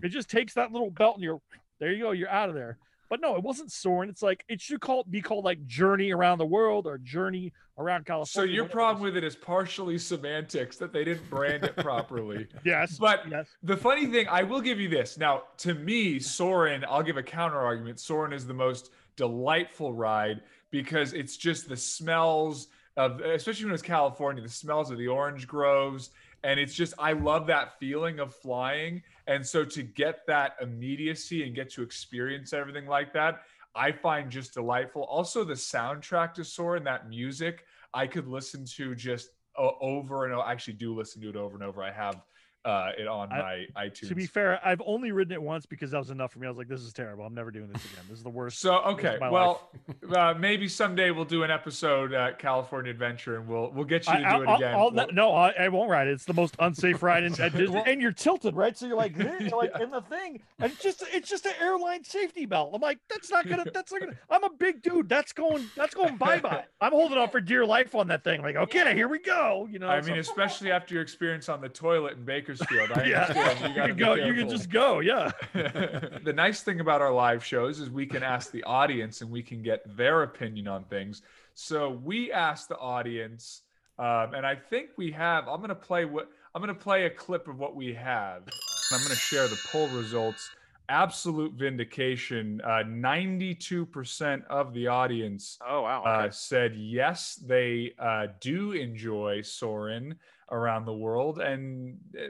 it 0.01 0.09
just 0.09 0.29
takes 0.29 0.53
that 0.55 0.71
little 0.71 0.91
belt 0.91 1.15
and 1.15 1.23
you're 1.23 1.41
there. 1.79 1.91
You 1.91 2.03
go. 2.03 2.11
You're 2.11 2.29
out 2.29 2.49
of 2.49 2.55
there. 2.55 2.77
But 3.13 3.21
no, 3.21 3.35
it 3.35 3.43
wasn't 3.43 3.71
Soarin'. 3.71 4.09
It's 4.09 4.23
like 4.23 4.43
it 4.49 4.59
should 4.59 4.81
call 4.81 5.03
be 5.07 5.21
called 5.21 5.45
like 5.45 5.63
Journey 5.67 6.09
Around 6.09 6.39
the 6.39 6.47
World 6.47 6.87
or 6.87 6.97
Journey 6.97 7.53
Around 7.77 8.07
California. 8.07 8.25
So 8.49 8.51
your 8.51 8.65
problem 8.65 9.03
with 9.03 9.15
it 9.15 9.23
is 9.23 9.35
partially 9.35 9.99
semantics 9.99 10.77
that 10.77 10.91
they 10.91 11.03
didn't 11.03 11.29
brand 11.29 11.63
it 11.63 11.75
properly. 11.77 12.47
yes, 12.65 12.97
But 12.97 13.29
yes, 13.29 13.45
the 13.61 13.77
funny 13.77 14.07
thing, 14.07 14.25
I 14.29 14.41
will 14.41 14.61
give 14.61 14.79
you 14.79 14.89
this. 14.89 15.19
Now, 15.19 15.43
to 15.57 15.75
me, 15.75 16.17
Soarin', 16.17 16.83
I'll 16.89 17.03
give 17.03 17.17
a 17.17 17.21
counter 17.21 17.59
argument. 17.59 17.99
Soarin' 17.99 18.33
is 18.33 18.47
the 18.47 18.53
most 18.55 18.89
delightful 19.15 19.93
ride 19.93 20.41
because 20.71 21.13
it's 21.13 21.37
just 21.37 21.69
the 21.69 21.77
smells 21.77 22.69
of, 22.97 23.19
especially 23.19 23.65
when 23.65 23.75
it's 23.75 23.83
California, 23.83 24.41
the 24.41 24.49
smells 24.49 24.89
of 24.89 24.97
the 24.97 25.07
orange 25.07 25.45
groves. 25.45 26.09
And 26.43 26.59
it's 26.59 26.73
just, 26.73 26.95
I 26.97 27.13
love 27.13 27.45
that 27.45 27.77
feeling 27.79 28.19
of 28.19 28.33
flying. 28.33 29.03
And 29.27 29.45
so 29.45 29.63
to 29.63 29.83
get 29.83 30.25
that 30.27 30.55
immediacy 30.61 31.43
and 31.43 31.55
get 31.55 31.71
to 31.71 31.81
experience 31.81 32.53
everything 32.53 32.87
like 32.87 33.13
that, 33.13 33.41
I 33.75 33.91
find 33.91 34.29
just 34.29 34.53
delightful. 34.53 35.03
Also, 35.03 35.43
the 35.43 35.53
soundtrack 35.53 36.33
to 36.35 36.43
Soarin' 36.43 36.83
that 36.83 37.09
music, 37.09 37.65
I 37.93 38.05
could 38.07 38.27
listen 38.27 38.65
to 38.75 38.93
just 38.95 39.29
uh, 39.57 39.69
over 39.81 40.25
and 40.25 40.33
over. 40.33 40.43
I 40.43 40.51
actually 40.51 40.73
do 40.73 40.95
listen 40.95 41.21
to 41.21 41.29
it 41.29 41.35
over 41.35 41.55
and 41.55 41.63
over. 41.63 41.83
I 41.83 41.91
have 41.91 42.21
uh, 42.65 42.91
it 42.97 43.07
on 43.07 43.31
I- 43.31 43.65
my 43.75 43.85
iTunes. 43.87 44.07
To 44.09 44.15
be 44.15 44.25
fair, 44.25 44.59
I've 44.65 44.81
only 44.85 45.11
ridden 45.11 45.33
it 45.33 45.41
once 45.41 45.65
because 45.65 45.91
that 45.91 45.97
was 45.99 46.09
enough 46.09 46.31
for 46.31 46.39
me. 46.39 46.47
I 46.47 46.49
was 46.49 46.57
like, 46.57 46.67
this 46.67 46.81
is 46.81 46.93
terrible. 46.93 47.25
I'm 47.25 47.33
never 47.33 47.51
doing 47.51 47.67
this 47.71 47.83
again. 47.85 48.03
This 48.09 48.17
is 48.19 48.23
the 48.23 48.29
worst. 48.29 48.59
so 48.59 48.75
okay, 48.83 49.17
well, 49.19 49.69
uh, 50.15 50.33
maybe 50.37 50.67
someday 50.67 51.11
we'll 51.11 51.25
do 51.25 51.43
an 51.43 51.51
episode 51.51 52.13
at 52.13 52.39
California 52.39 52.91
Adventure, 52.91 53.37
and 53.37 53.47
we'll 53.47 53.71
we'll 53.71 53.85
get 53.85 54.07
you 54.07 54.13
to 54.13 54.19
do 54.19 54.25
I, 54.25 54.41
it 54.41 54.47
I'll- 54.47 54.55
again. 54.55 54.73
I'll- 54.75 54.91
We'll- 54.91 55.07
no, 55.13 55.33
I, 55.33 55.53
I 55.59 55.67
won't 55.69 55.89
ride 55.89 56.07
it. 56.07 56.11
It's 56.11 56.25
the 56.25 56.33
most 56.33 56.55
unsafe 56.59 57.01
ride 57.03 57.23
in 57.23 57.33
Disney. 57.51 57.83
and 57.85 58.01
you're 58.01 58.11
tilted, 58.11 58.55
right? 58.55 58.77
So 58.77 58.85
you're 58.87 58.95
like, 58.97 59.15
this, 59.17 59.41
you're 59.41 59.57
like 59.57 59.71
in 59.81 59.89
the 59.91 60.01
thing, 60.01 60.41
and 60.59 60.71
it's 60.71 60.81
just 60.81 61.03
it's 61.11 61.29
just 61.29 61.45
an 61.45 61.53
airline 61.61 62.03
safety 62.03 62.45
belt. 62.45 62.71
I'm 62.73 62.81
like, 62.81 62.99
that's 63.09 63.29
not 63.29 63.47
gonna, 63.47 63.65
that's 63.73 63.91
not 63.91 64.01
gonna. 64.01 64.13
I'm 64.29 64.43
a 64.43 64.49
big 64.49 64.81
dude. 64.81 65.09
That's 65.09 65.33
going, 65.33 65.69
that's 65.75 65.93
going 65.93 66.17
bye 66.17 66.39
bye. 66.39 66.63
I'm 66.79 66.91
holding 66.91 67.17
on 67.17 67.29
for 67.29 67.41
dear 67.41 67.65
life 67.65 67.95
on 67.95 68.07
that 68.07 68.23
thing. 68.23 68.41
Like, 68.41 68.55
okay, 68.55 68.93
here 68.95 69.07
we 69.07 69.19
go. 69.19 69.67
You 69.71 69.79
know, 69.79 69.89
I 69.89 69.99
so- 70.01 70.07
mean, 70.09 70.19
especially 70.19 70.71
after 70.71 70.93
your 70.93 71.03
experience 71.03 71.49
on 71.49 71.59
the 71.61 71.69
toilet 71.69 72.17
in 72.17 72.23
Bakersfield. 72.59 72.91
I 72.97 73.03
yeah. 73.07 73.33
You, 73.61 73.67
you 73.69 73.73
can 73.75 73.95
be 73.95 74.03
go. 74.03 74.13
You 74.15 74.33
can 74.33 74.49
just 74.49 74.69
go. 74.69 74.99
Yeah. 74.99 75.31
the 75.53 76.33
nice 76.35 76.61
thing 76.61 76.79
about 76.79 77.01
our 77.01 77.11
live 77.11 77.43
shows 77.43 77.79
is 77.79 77.89
we 77.89 78.05
can 78.05 78.23
ask 78.23 78.51
the 78.51 78.63
audience 78.63 79.21
and 79.21 79.29
we 79.31 79.41
can 79.43 79.61
get 79.61 79.81
their 79.97 80.23
opinion 80.23 80.67
on 80.67 80.83
things. 80.85 81.21
So 81.53 81.89
we 82.03 82.31
asked 82.31 82.69
the 82.69 82.77
audience, 82.77 83.61
um, 83.99 84.33
and 84.33 84.45
I 84.45 84.55
think 84.55 84.89
we 84.97 85.11
have. 85.11 85.47
I'm 85.47 85.61
gonna 85.61 85.75
play 85.75 86.05
what 86.05 86.29
I'm 86.55 86.61
gonna 86.61 86.73
play 86.73 87.05
a 87.05 87.09
clip 87.09 87.47
of 87.47 87.59
what 87.59 87.75
we 87.75 87.93
have. 87.93 88.43
I'm 88.91 89.01
gonna 89.01 89.15
share 89.15 89.47
the 89.47 89.59
poll 89.71 89.87
results. 89.89 90.49
Absolute 90.89 91.53
vindication. 91.53 92.59
Uh, 92.61 92.83
92% 92.85 94.45
of 94.49 94.73
the 94.73 94.87
audience 94.87 95.57
Oh 95.65 95.81
wow. 95.83 96.03
uh, 96.05 96.09
Okay. 96.23 96.29
said 96.31 96.75
yes, 96.75 97.35
they 97.35 97.93
uh, 97.97 98.27
do 98.41 98.73
enjoy 98.73 99.41
Soarin' 99.41 100.15
around 100.53 100.85
the 100.85 100.93
world. 100.93 101.39
And 101.39 101.97
uh, 102.17 102.27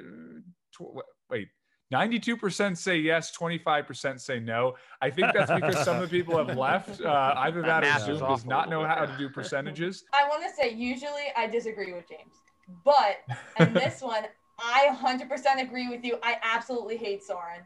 tw- 0.76 0.98
wait, 1.30 1.50
92% 1.94 2.76
say 2.78 2.98
yes, 2.98 3.32
25% 3.38 4.20
say 4.20 4.40
no. 4.40 4.74
I 5.02 5.12
think 5.12 5.34
that's 5.34 5.52
because 5.52 5.84
some 5.84 5.98
of 5.98 6.10
the 6.10 6.20
people 6.20 6.44
have 6.44 6.58
left. 6.58 7.02
Uh, 7.02 7.36
either 7.38 7.62
That 7.62 7.82
that, 7.82 7.84
or 7.84 7.88
math 7.88 8.06
Zoom 8.06 8.20
does 8.20 8.46
not 8.46 8.70
know 8.70 8.86
how 8.86 9.06
to 9.06 9.16
do 9.18 9.30
percentages. 9.40 10.04
I 10.14 10.28
want 10.28 10.44
to 10.44 10.50
say 10.56 10.74
usually 10.74 11.32
I 11.38 11.48
disagree 11.48 11.94
with 11.94 12.06
James, 12.10 12.34
but 12.84 13.20
in 13.60 13.74
this 13.74 14.02
one, 14.02 14.24
I 14.60 14.90
100% 15.00 15.62
agree 15.62 15.90
with 15.90 16.04
you. 16.04 16.18
I 16.24 16.38
absolutely 16.42 16.98
hate 16.98 17.24
Soarin'. 17.24 17.62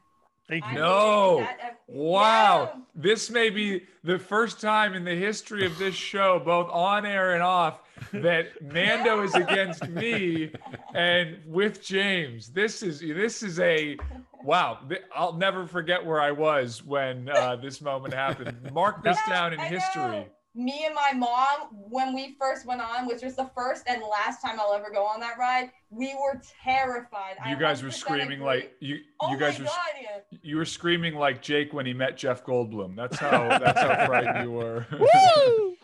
Thank 0.50 0.64
you. 0.64 0.70
hate 0.72 0.78
No. 0.78 1.40
that 1.40 1.80
Wow. 1.88 2.72
Yeah. 2.74 2.82
This 2.96 3.30
may 3.30 3.50
be 3.50 3.84
the 4.04 4.18
first 4.18 4.62
time 4.62 4.94
in 4.94 5.04
the 5.04 5.16
history 5.16 5.66
of 5.66 5.78
this 5.78 5.96
show, 5.96 6.40
both 6.44 6.70
on 6.70 7.06
air 7.06 7.34
and 7.34 7.44
off, 7.44 7.82
that 8.14 8.48
Mando 8.62 9.22
is 9.24 9.34
against 9.36 9.88
me 9.90 10.52
and 10.94 11.38
with 11.46 11.84
James. 11.84 12.50
This 12.50 12.82
is 12.84 13.00
this 13.02 13.44
is 13.44 13.60
a 13.60 13.98
wow. 14.44 14.80
I'll 15.16 15.34
never 15.34 15.66
forget 15.68 16.06
where 16.06 16.22
I 16.22 16.32
was 16.32 16.84
when 16.84 17.30
uh, 17.30 17.56
this 17.58 17.82
moment 17.82 18.14
happened. 18.14 18.72
Mark 18.74 19.04
this 19.04 19.18
Yeah, 19.28 19.34
down 19.34 19.54
in 19.54 19.60
I 19.60 19.66
history. 19.66 20.02
know. 20.04 20.26
Me 20.56 20.86
and 20.88 20.96
my 20.96 21.12
mom, 21.14 21.68
when 21.72 22.16
we 22.16 22.36
first 22.40 22.66
went 22.66 22.82
on, 22.82 23.06
which 23.06 23.22
was 23.22 23.36
the 23.36 23.48
first 23.54 23.84
and 23.88 24.02
last 24.02 24.42
time 24.42 24.60
I'll 24.60 24.74
ever 24.74 24.90
go 24.92 25.04
on 25.06 25.20
that 25.20 25.38
ride, 25.38 25.70
we 25.92 26.16
were 26.16 26.42
terrified. 26.64 27.36
I 27.46 27.52
You 27.52 27.58
guys 27.58 27.84
were 27.84 27.92
screaming 27.92 28.40
agree. 28.42 28.46
like 28.46 28.72
you. 28.80 28.98
Oh 29.22 29.30
you 29.32 29.38
guys 29.38 29.60
were. 29.60 29.66
god, 29.66 29.76
yeah. 30.02 30.38
You 30.42 30.58
were 30.58 30.66
screaming 30.66 31.14
like 31.14 31.44
Jake 31.44 31.74
when 31.74 31.86
he 31.86 31.94
met 31.94 32.18
Jeff 32.18 32.44
Goldblum. 32.44 32.96
That's 32.96 33.20
how. 33.20 33.48
That's 33.60 33.80
how 33.80 34.06
frightened 34.08 34.46
you 34.46 34.52
were. 34.52 34.88
Woo! 35.00 35.77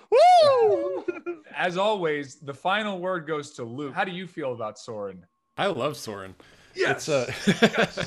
Woo! 0.43 1.03
As 1.55 1.77
always, 1.77 2.35
the 2.35 2.53
final 2.53 2.99
word 2.99 3.27
goes 3.27 3.51
to 3.51 3.63
Luke. 3.63 3.93
How 3.93 4.03
do 4.03 4.11
you 4.11 4.27
feel 4.27 4.53
about 4.53 4.77
Soarin'? 4.79 5.25
I 5.57 5.67
love 5.67 5.95
Soarin'. 5.97 6.35
Yes. 6.75 7.07
It's, 7.07 7.47
uh, 7.47 8.05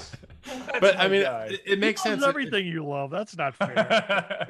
but 0.81 0.97
I 0.99 1.07
mean, 1.07 1.23
it, 1.23 1.61
it 1.65 1.79
makes 1.79 2.03
He 2.03 2.09
sense. 2.11 2.25
everything 2.25 2.67
you 2.67 2.85
love. 2.85 3.11
That's 3.11 3.37
not 3.37 3.55
fair. 3.57 4.47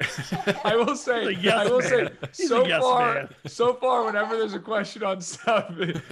I 0.65 0.75
will 0.75 0.95
say, 0.95 1.31
yes 1.33 1.53
I 1.53 1.69
will 1.69 1.79
man. 1.81 2.17
He's 2.35 2.45
a 2.45 2.47
so 2.47 2.65
yes 2.65 2.81
far, 2.81 3.13
man. 3.13 3.29
so 3.45 3.73
far, 3.75 4.05
whenever 4.05 4.35
there's 4.35 4.55
a 4.55 4.59
question 4.59 5.03
on 5.03 5.21
stuff, 5.21 5.71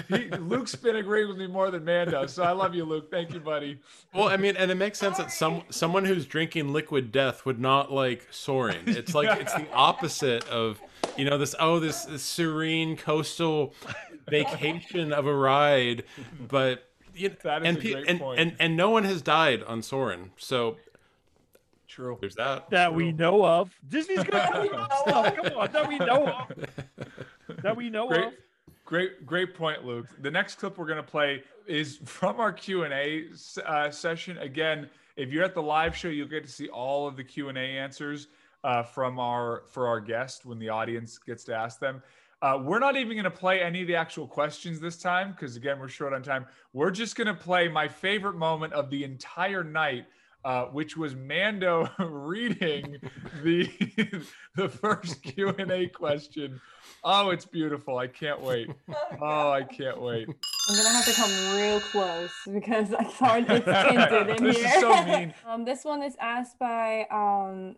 he, 0.09 0.29
Luke's 0.37 0.75
been 0.75 0.97
agreeing 0.97 1.27
with 1.29 1.37
me 1.37 1.47
more 1.47 1.71
than 1.71 1.83
man 1.83 2.09
does. 2.11 2.33
So 2.33 2.43
I 2.43 2.51
love 2.51 2.75
you, 2.75 2.85
Luke. 2.85 3.09
Thank 3.09 3.33
you, 3.33 3.39
buddy. 3.39 3.79
Well, 4.13 4.27
I 4.29 4.37
mean, 4.37 4.55
and 4.55 4.69
it 4.69 4.75
makes 4.75 4.99
sense 4.99 5.17
that 5.17 5.31
some 5.31 5.63
someone 5.71 6.05
who's 6.05 6.27
drinking 6.27 6.73
liquid 6.73 7.11
death 7.11 7.43
would 7.45 7.59
not 7.59 7.91
like 7.91 8.27
Soarin'. 8.29 8.83
It's 8.87 9.15
like 9.15 9.39
it's 9.41 9.53
the 9.53 9.67
opposite 9.73 10.47
of 10.47 10.79
you 11.17 11.25
know 11.25 11.37
this 11.37 11.55
oh 11.59 11.79
this, 11.79 12.05
this 12.05 12.23
serene 12.23 12.97
coastal 12.97 13.73
vacation 14.29 15.13
of 15.13 15.27
a 15.27 15.35
ride, 15.35 16.03
but 16.47 16.89
you 17.13 17.29
know, 17.29 17.35
That 17.43 17.61
is 17.63 17.67
and, 17.69 17.77
a 17.77 17.81
great 17.81 18.07
and, 18.07 18.19
point. 18.19 18.39
and 18.39 18.55
and 18.59 18.77
no 18.77 18.89
one 18.89 19.03
has 19.03 19.21
died 19.21 19.63
on 19.63 19.81
Soarin', 19.81 20.31
so 20.37 20.77
True. 21.87 22.17
there's 22.19 22.35
that. 22.35 22.69
that 22.71 22.93
we 22.93 23.11
know 23.11 23.45
of. 23.45 23.73
Disney's 23.87 24.23
gonna 24.23 24.63
do 24.63 24.67
stuff. 24.67 25.35
Come 25.43 25.57
on, 25.57 25.71
that 25.71 25.87
we 25.87 25.97
know 25.97 26.27
of. 26.27 26.69
That 27.61 27.77
we 27.77 27.91
know 27.91 28.07
Great, 28.07 28.23
of. 28.25 28.33
great, 28.85 29.25
great 29.25 29.53
point, 29.53 29.85
Luke. 29.85 30.07
The 30.21 30.31
next 30.31 30.55
clip 30.55 30.79
we're 30.79 30.87
gonna 30.87 31.03
play 31.03 31.43
is 31.67 31.99
from 32.05 32.39
our 32.39 32.51
Q 32.51 32.83
and 32.83 32.93
A 32.93 33.25
uh, 33.65 33.91
session. 33.91 34.39
Again, 34.39 34.89
if 35.15 35.31
you're 35.31 35.43
at 35.43 35.53
the 35.53 35.61
live 35.61 35.95
show, 35.95 36.07
you'll 36.07 36.27
get 36.27 36.43
to 36.43 36.51
see 36.51 36.69
all 36.69 37.07
of 37.07 37.15
the 37.15 37.23
Q 37.23 37.49
and 37.49 37.57
A 37.57 37.61
answers 37.61 38.27
uh, 38.65 38.81
from 38.83 39.19
our 39.19 39.63
for 39.69 39.87
our 39.87 39.99
guest 40.01 40.45
when 40.45 40.57
the 40.59 40.67
audience 40.69 41.19
gets 41.19 41.43
to 41.45 41.55
ask 41.55 41.79
them. 41.79 42.01
Uh, 42.41 42.59
we're 42.61 42.79
not 42.79 42.97
even 42.97 43.13
going 43.13 43.23
to 43.23 43.31
play 43.31 43.61
any 43.61 43.81
of 43.81 43.87
the 43.87 43.95
actual 43.95 44.27
questions 44.27 44.79
this 44.79 44.97
time 44.97 45.31
because 45.31 45.55
again 45.55 45.79
we're 45.79 45.87
short 45.87 46.13
on 46.13 46.21
time. 46.23 46.45
We're 46.73 46.91
just 46.91 47.15
going 47.15 47.27
to 47.27 47.33
play 47.33 47.69
my 47.69 47.87
favorite 47.87 48.35
moment 48.35 48.73
of 48.73 48.89
the 48.89 49.03
entire 49.03 49.63
night, 49.63 50.05
uh, 50.43 50.65
which 50.65 50.97
was 50.97 51.15
Mando 51.15 51.87
reading 51.99 52.97
the 53.43 53.69
the 54.55 54.67
first 54.67 55.21
Q 55.29 55.49
and 55.57 55.71
A 55.71 55.87
question. 55.87 56.59
Oh, 57.03 57.29
it's 57.29 57.45
beautiful! 57.45 57.99
I 57.99 58.07
can't 58.07 58.41
wait. 58.41 58.67
Oh, 59.21 59.51
I 59.51 59.63
can't 59.63 60.01
wait. 60.01 60.27
I'm 60.27 60.75
gonna 60.75 60.89
have 60.89 61.05
to 61.05 61.13
come 61.13 61.55
real 61.55 61.79
close 61.79 62.31
because 62.51 62.93
I 62.93 63.03
saw 63.11 63.35
it's 63.37 63.47
tinted 63.65 64.37
in 64.37 64.43
This 64.43 64.57
here. 64.57 64.67
is 64.67 64.81
so 64.81 65.05
mean. 65.05 65.33
um, 65.45 65.65
this 65.65 65.85
one 65.85 66.01
is 66.01 66.15
asked 66.19 66.57
by 66.57 67.05
um, 67.11 67.75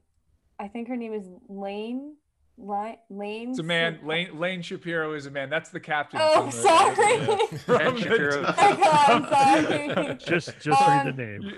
I 0.60 0.68
think 0.68 0.88
her 0.88 0.96
name 0.96 1.14
is 1.14 1.26
Lane. 1.48 2.16
Lane. 2.58 2.96
Lane. 3.10 3.50
It's 3.52 3.60
a 3.60 3.64
man. 3.64 4.00
Lane 4.04 4.40
Lane 4.40 4.62
Shapiro 4.64 5.14
is 5.14 5.28
a 5.28 5.32
man. 5.32 5.50
That's 5.50 5.70
the 5.70 5.80
captain. 5.80 6.20
Oh, 6.24 6.46
the- 6.48 6.52
sorry. 6.52 7.58
from 7.66 7.96
the- 7.96 8.02
Shapiro. 8.02 8.46
Oh, 8.48 8.54
God, 8.56 9.10
I'm 9.10 9.96
sorry. 9.96 10.16
Just 10.26 10.60
just 10.60 10.82
Um, 10.82 11.06
read 11.06 11.16
the 11.16 11.24
name. 11.24 11.54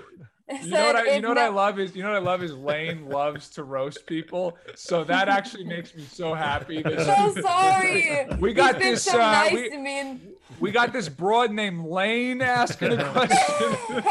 You 0.62 0.70
know 0.72 0.84
what 0.86 0.96
I, 0.96 1.14
you 1.14 1.20
know 1.22 1.28
what 1.28 1.38
I 1.38 1.46
love 1.48 1.78
is 1.78 1.94
you 1.94 2.02
know 2.02 2.10
what 2.10 2.16
I 2.16 2.24
love 2.24 2.42
is 2.42 2.52
Lane 2.52 3.08
loves 3.08 3.48
to 3.50 3.62
roast 3.62 4.04
people, 4.06 4.58
so 4.74 5.04
that 5.04 5.28
actually 5.28 5.62
makes 5.64 5.94
me 5.94 6.02
so 6.02 6.34
happy. 6.34 6.82
That 6.82 7.06
So 7.06 7.34
she- 7.36 7.40
sorry. 7.42 8.26
We 8.40 8.52
got 8.52 8.74
He's 8.74 8.82
been 8.82 8.92
this. 8.94 9.04
so 9.04 9.20
uh, 9.20 9.30
nice 9.30 9.52
we, 9.54 9.70
to 9.70 9.78
me. 9.78 10.00
And... 10.00 10.20
we 10.58 10.70
got 10.72 10.92
this 10.92 11.08
broad 11.08 11.52
named 11.52 11.86
Lane 11.86 12.42
asking 12.42 12.92
a 12.98 13.04
question. 13.12 14.02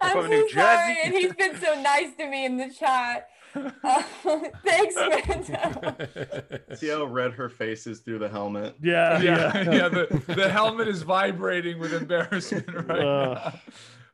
I'm 0.00 0.12
From 0.12 0.24
so 0.24 0.28
New 0.28 0.48
sorry, 0.50 0.94
Jersey. 0.94 1.00
and 1.04 1.14
he's 1.14 1.34
been 1.34 1.60
so 1.60 1.80
nice 1.80 2.14
to 2.18 2.26
me 2.28 2.44
in 2.44 2.56
the 2.56 2.68
chat. 2.70 3.28
Uh, 3.56 4.02
thanks, 4.64 4.94
Mando. 4.96 5.96
See 6.76 6.88
how 6.88 7.04
red 7.04 7.32
her 7.32 7.48
face 7.48 7.86
is 7.86 8.00
through 8.00 8.18
the 8.18 8.28
helmet. 8.28 8.76
Yeah, 8.82 9.20
yeah, 9.20 9.56
yeah. 9.62 9.70
yeah. 9.72 9.88
The, 9.88 10.22
the 10.34 10.48
helmet 10.50 10.88
is 10.88 11.02
vibrating 11.02 11.78
with 11.78 11.92
embarrassment 11.94 12.66
right 12.88 12.98
Uh. 13.00 13.34
now. 13.52 13.60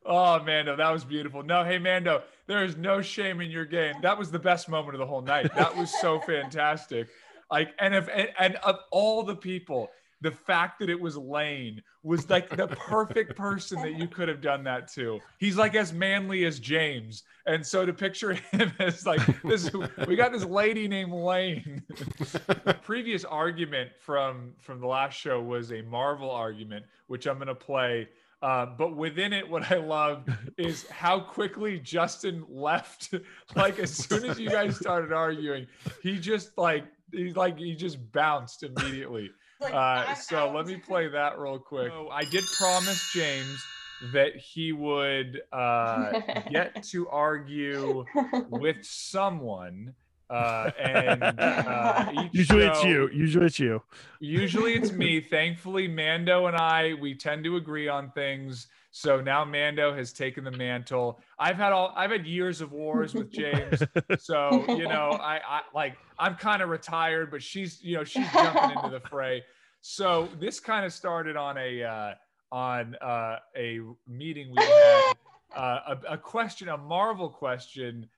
Oh, 0.05 0.43
Mando, 0.43 0.75
that 0.75 0.91
was 0.91 1.05
beautiful. 1.05 1.45
No, 1.45 1.63
hey, 1.63 1.79
Mando, 1.79 2.23
there 2.49 2.65
is 2.65 2.77
no 2.77 3.01
shame 3.03 3.41
in 3.41 3.51
your 3.53 3.65
game. 3.65 3.95
That 4.03 4.19
was 4.19 4.33
the 4.33 4.39
best 4.41 4.69
moment 4.69 4.95
of 4.95 4.99
the 4.99 5.07
whole 5.07 5.23
night. 5.23 5.55
That 5.55 5.77
was 5.77 5.93
so 6.01 6.19
fantastic. 6.19 7.09
Like, 7.53 7.69
and 7.79 7.95
if 7.95 8.09
and, 8.13 8.31
and 8.39 8.57
of 8.57 8.79
all 8.91 9.23
the 9.23 9.37
people, 9.37 9.91
the 10.23 10.31
fact 10.31 10.79
that 10.79 10.89
it 10.89 10.99
was 10.99 11.17
Lane 11.17 11.83
was 12.03 12.31
like 12.31 12.49
the 12.57 12.69
perfect 12.69 13.37
person 13.37 13.83
that 13.83 13.99
you 13.99 14.07
could 14.07 14.29
have 14.29 14.41
done 14.41 14.65
that 14.65 14.91
to. 14.93 15.21
He's 15.39 15.57
like 15.57 15.75
as 15.75 15.93
manly 15.93 16.45
as 16.45 16.59
James, 16.61 17.25
and 17.47 17.67
so 17.67 17.85
to 17.85 17.93
picture 17.93 18.35
him 18.35 18.73
as 18.79 19.05
like 19.05 19.21
this, 19.43 19.71
we 20.07 20.17
got 20.17 20.33
this 20.33 20.45
lady 20.45 20.89
named 20.89 21.13
Lane. 21.13 21.83
the 22.19 22.77
previous 22.83 23.25
argument 23.25 23.91
from 23.99 24.53
from 24.61 24.81
the 24.81 24.87
last 24.87 25.19
show 25.19 25.43
was 25.43 25.73
a 25.73 25.83
Marvel 25.83 26.31
argument, 26.31 26.87
which 27.09 27.27
I'm 27.27 27.39
gonna 27.39 27.55
play. 27.55 28.09
Uh, 28.41 28.67
but 28.67 28.97
within 28.97 29.33
it, 29.33 29.49
what 29.49 29.71
I 29.71 29.77
love 29.77 30.29
is 30.59 30.89
how 30.89 31.21
quickly 31.21 31.79
Justin 31.79 32.45
left. 32.49 33.15
like 33.55 33.79
as 33.79 33.93
soon 33.93 34.25
as 34.25 34.39
you 34.39 34.51
guys 34.51 34.77
started 34.77 35.13
arguing, 35.13 35.67
he 36.03 36.19
just 36.19 36.57
like 36.59 36.85
he's 37.13 37.37
like 37.37 37.59
he 37.59 37.75
just 37.75 38.13
bounced 38.13 38.63
immediately. 38.63 39.31
Like, 39.63 39.75
Uh, 39.75 40.15
so 40.15 40.37
out. 40.49 40.55
let 40.55 40.67
me 40.67 40.77
play 40.77 41.09
that 41.09 41.39
real 41.39 41.59
quick. 41.59 41.89
So 41.91 42.09
I 42.09 42.25
did 42.25 42.45
promise 42.59 43.13
James 43.15 43.65
that 44.13 44.35
he 44.37 44.73
would 44.73 45.43
uh, 45.53 46.21
get 46.51 46.83
to 46.91 47.09
argue 47.09 48.05
with 48.49 48.85
someone. 48.85 49.95
Uh, 50.29 50.71
and 50.79 51.23
uh, 51.23 52.11
each 52.13 52.33
Usually 52.33 52.65
it's 52.65 52.83
you. 52.83 53.11
Usually 53.13 53.47
it's 53.47 53.61
you. 53.61 53.83
Usually 54.19 54.73
it's 54.75 54.91
me. 54.91 55.21
Thankfully, 55.31 55.87
Mando 55.89 56.47
and 56.47 56.57
I 56.57 56.95
we 56.95 57.15
tend 57.15 57.45
to 57.45 57.57
agree 57.57 57.87
on 57.87 58.11
things. 58.13 58.67
So 58.95 59.23
now 59.23 59.43
Mando 59.43 59.95
has 59.95 60.13
taken 60.13 60.45
the 60.45 60.51
mantle. 60.51 61.19
I've 61.39 61.57
had 61.57 61.73
all 61.73 61.95
I've 61.97 62.11
had 62.11 62.27
years 62.27 62.61
of 62.61 62.73
wars 62.73 63.15
with 63.15 63.31
James. 63.31 63.83
So 64.19 64.67
you 64.69 64.87
know, 64.87 65.13
I, 65.21 65.41
I 65.47 65.61
like 65.75 65.97
I'm 66.19 66.35
kind 66.35 66.61
of 66.61 66.69
retired, 66.69 67.31
but 67.31 67.43
she's 67.43 67.83
you 67.83 67.97
know 67.97 68.05
she's 68.05 68.31
jumping 68.33 68.77
into 68.77 68.91
the 68.91 69.01
fray. 69.01 69.43
So 69.81 70.29
this 70.39 70.61
kind 70.61 70.85
of 70.85 70.93
started 70.93 71.37
on 71.37 71.57
a 71.57 71.83
uh, 71.83 72.15
on 72.53 72.95
uh, 72.97 73.39
a 73.57 73.81
meeting 74.07 74.53
we 74.55 74.63
had. 74.63 75.13
Uh, 75.57 75.97
a, 76.09 76.13
a 76.13 76.19
question, 76.19 76.69
a 76.69 76.77
Marvel 76.77 77.29
question. 77.29 78.09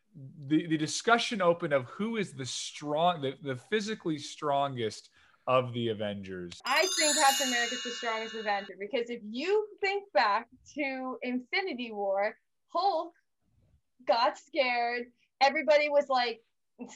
The, 0.46 0.66
the 0.66 0.76
discussion 0.76 1.42
opened 1.42 1.72
of 1.72 1.86
who 1.86 2.16
is 2.16 2.32
the 2.32 2.46
strong, 2.46 3.20
the, 3.20 3.34
the 3.42 3.56
physically 3.56 4.18
strongest 4.18 5.10
of 5.46 5.72
the 5.72 5.88
Avengers. 5.88 6.52
I 6.64 6.86
think 6.98 7.16
Captain 7.16 7.48
America 7.48 7.74
is 7.74 7.82
the 7.82 7.90
strongest 7.90 8.34
Avenger 8.34 8.74
because 8.78 9.10
if 9.10 9.20
you 9.30 9.66
think 9.80 10.04
back 10.12 10.48
to 10.74 11.18
Infinity 11.22 11.92
War, 11.92 12.36
Hulk 12.68 13.12
got 14.06 14.38
scared. 14.38 15.04
Everybody 15.40 15.88
was 15.88 16.08
like 16.08 16.40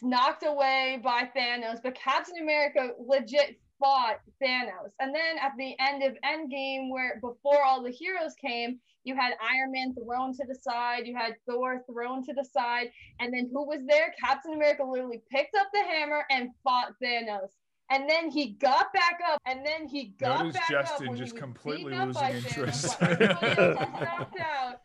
knocked 0.03 0.45
away 0.47 1.01
by 1.03 1.29
Thanos, 1.37 1.81
but 1.83 1.95
Captain 1.95 2.43
America 2.43 2.91
legit 2.99 3.61
fought 3.79 4.21
Thanos. 4.43 4.91
And 4.99 5.15
then 5.15 5.39
at 5.41 5.53
the 5.57 5.77
end 5.79 6.03
of 6.03 6.17
Endgame, 6.25 6.91
where 6.91 7.21
before 7.21 7.63
all 7.63 7.83
the 7.83 7.91
heroes 7.91 8.35
came, 8.35 8.79
you 9.05 9.15
had 9.15 9.35
Iron 9.41 9.73
Man 9.73 9.95
thrown 9.95 10.35
to 10.35 10.45
the 10.47 10.55
side, 10.55 11.07
you 11.07 11.17
had 11.17 11.35
Thor 11.49 11.85
thrown 11.91 12.25
to 12.25 12.33
the 12.35 12.45
side, 12.45 12.89
and 13.21 13.33
then 13.33 13.49
who 13.53 13.67
was 13.67 13.81
there? 13.87 14.13
Captain 14.23 14.55
America 14.55 14.85
literally 14.85 15.23
picked 15.31 15.55
up 15.55 15.69
the 15.73 15.83
hammer 15.83 16.25
and 16.31 16.51
fought 16.65 16.93
Thanos. 17.03 17.51
And 17.91 18.09
then 18.09 18.31
he 18.31 18.51
got 18.51 18.93
back 18.93 19.19
up, 19.33 19.41
and 19.47 19.65
then 19.65 19.89
he 19.89 20.15
got 20.21 20.41
Notice 20.45 20.57
back 20.57 20.69
Justin 20.71 21.07
up 21.07 21.11
when 21.11 21.19
just 21.19 21.37
completely 21.37 21.95
losing 21.99 22.23
interest. 22.29 22.99
Thanos, 23.01 23.01
while 23.01 23.11
everybody 23.11 23.61
else 23.63 23.79
was 23.79 24.01
knocked 24.01 24.41
out. 24.41 24.81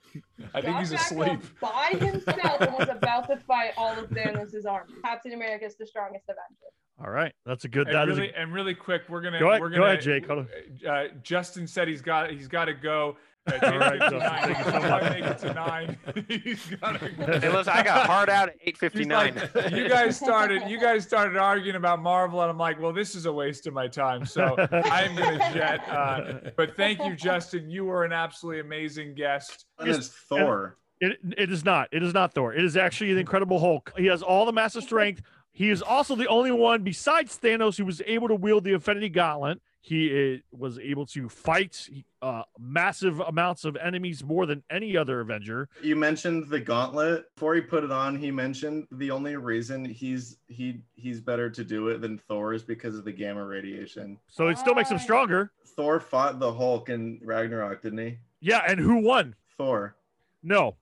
I 0.53 0.61
think 0.61 0.77
he's 0.77 0.91
asleep. 0.93 1.39
by 1.59 1.89
himself 1.99 2.61
and 2.61 2.73
was 2.73 2.87
about 2.89 3.27
to 3.27 3.35
fight 3.37 3.71
all 3.75 3.91
of 3.91 4.09
Thanos' 4.09 4.65
army. 4.65 4.93
Captain 5.03 5.33
America 5.33 5.65
is 5.65 5.75
the 5.75 5.85
strongest 5.85 6.25
Avenger. 6.29 6.71
All 7.03 7.09
right, 7.11 7.33
that's 7.45 7.65
a 7.65 7.67
good. 7.67 7.87
And 7.87 7.95
That 7.95 8.07
is. 8.07 8.17
really, 8.17 8.31
a, 8.31 8.37
and 8.39 8.53
really 8.53 8.75
quick, 8.75 9.01
we're 9.09 9.21
gonna 9.21 9.39
Go 9.39 9.49
ahead- 9.49 9.61
we're 9.61 9.69
go 9.69 9.77
gonna, 9.77 9.87
ahead, 9.87 10.01
Jake. 10.01 10.27
Hold 10.27 10.47
Uh, 10.87 11.05
Justin 11.23 11.67
said 11.67 11.87
he's 11.89 12.01
got 12.01 12.31
he's 12.31 12.47
got 12.47 12.65
to 12.65 12.73
go. 12.73 13.17
All 13.45 13.77
right, 13.77 13.99
Justin, 13.99 14.19
Nine, 14.19 14.53
thank 14.53 14.57
you 14.57 14.63
so 14.63 14.71
he's 14.71 14.73
much. 14.73 14.89
gotta 14.89 15.09
make 15.09 15.23
it 15.25 15.37
to 15.39 15.53
nine. 15.53 15.97
he's 16.43 16.65
gotta 16.77 17.09
go. 17.09 17.39
Hey, 17.39 17.49
listen, 17.51 17.73
I 17.73 17.83
got 17.83 18.05
hard 18.07 18.29
out 18.29 18.49
at 18.49 18.55
He's 18.61 18.75
8:59. 18.75 19.09
like, 19.55 19.71
you 19.73 19.89
guys 19.89 20.15
started 20.17 20.61
you 20.69 20.79
guys 20.79 21.03
started 21.03 21.37
arguing 21.37 21.75
about 21.75 22.01
Marvel, 22.01 22.41
and 22.41 22.49
I'm 22.49 22.57
like, 22.57 22.79
well, 22.81 22.93
this 22.93 23.15
is 23.15 23.25
a 23.25 23.33
waste 23.33 23.67
of 23.67 23.73
my 23.73 23.87
time. 23.87 24.25
So 24.25 24.55
I'm 24.57 25.15
gonna 25.15 25.37
jet. 25.53 25.81
Uh, 25.89 26.51
but 26.55 26.77
thank 26.77 26.99
you, 27.03 27.15
Justin. 27.15 27.69
You 27.69 27.83
were 27.85 28.05
an 28.05 28.13
absolutely 28.13 28.61
amazing 28.61 29.13
guest. 29.15 29.65
And 29.77 29.89
it's 29.89 30.07
Thor. 30.07 30.77
It, 31.01 31.17
it 31.37 31.51
is 31.51 31.65
not. 31.65 31.89
It 31.91 32.01
is 32.01 32.13
not 32.13 32.33
Thor. 32.33 32.53
It 32.53 32.63
is 32.63 32.77
actually 32.77 33.13
the 33.13 33.19
Incredible 33.19 33.59
Hulk. 33.59 33.91
He 33.97 34.05
has 34.05 34.23
all 34.23 34.45
the 34.45 34.53
massive 34.53 34.83
strength. 34.83 35.21
He 35.51 35.69
is 35.69 35.81
also 35.81 36.15
the 36.15 36.27
only 36.27 36.51
one 36.51 36.81
besides 36.83 37.37
Thanos 37.37 37.77
who 37.77 37.83
was 37.83 38.01
able 38.05 38.29
to 38.29 38.35
wield 38.35 38.63
the 38.63 38.71
Infinity 38.73 39.09
Gauntlet. 39.09 39.59
He 39.85 40.35
uh, 40.35 40.37
was 40.57 40.79
able 40.79 41.05
to 41.07 41.27
fight 41.27 41.89
uh, 42.21 42.43
massive 42.57 43.19
amounts 43.19 43.65
of 43.65 43.75
enemies 43.75 44.23
more 44.23 44.45
than 44.45 44.63
any 44.69 44.95
other 44.95 45.19
Avenger. 45.19 45.67
You 45.81 45.97
mentioned 45.97 46.47
the 46.47 46.61
gauntlet. 46.61 47.25
Before 47.35 47.53
he 47.53 47.59
put 47.59 47.83
it 47.83 47.91
on, 47.91 48.15
he 48.17 48.31
mentioned 48.31 48.87
the 48.93 49.11
only 49.11 49.35
reason 49.35 49.83
he's 49.83 50.37
he 50.47 50.79
he's 50.95 51.19
better 51.19 51.49
to 51.49 51.65
do 51.65 51.89
it 51.89 51.99
than 51.99 52.17
Thor 52.17 52.53
is 52.53 52.63
because 52.63 52.97
of 52.97 53.03
the 53.03 53.11
gamma 53.11 53.43
radiation. 53.43 54.17
So 54.29 54.47
it 54.47 54.57
still 54.57 54.73
makes 54.73 54.89
him 54.89 54.99
stronger. 54.99 55.51
Thor 55.75 55.99
fought 55.99 56.39
the 56.39 56.53
Hulk 56.53 56.87
in 56.87 57.19
Ragnarok, 57.21 57.81
didn't 57.81 57.99
he? 57.99 58.19
Yeah, 58.39 58.63
and 58.65 58.79
who 58.79 59.03
won? 59.03 59.35
Thor. 59.57 59.97
No, 60.43 60.77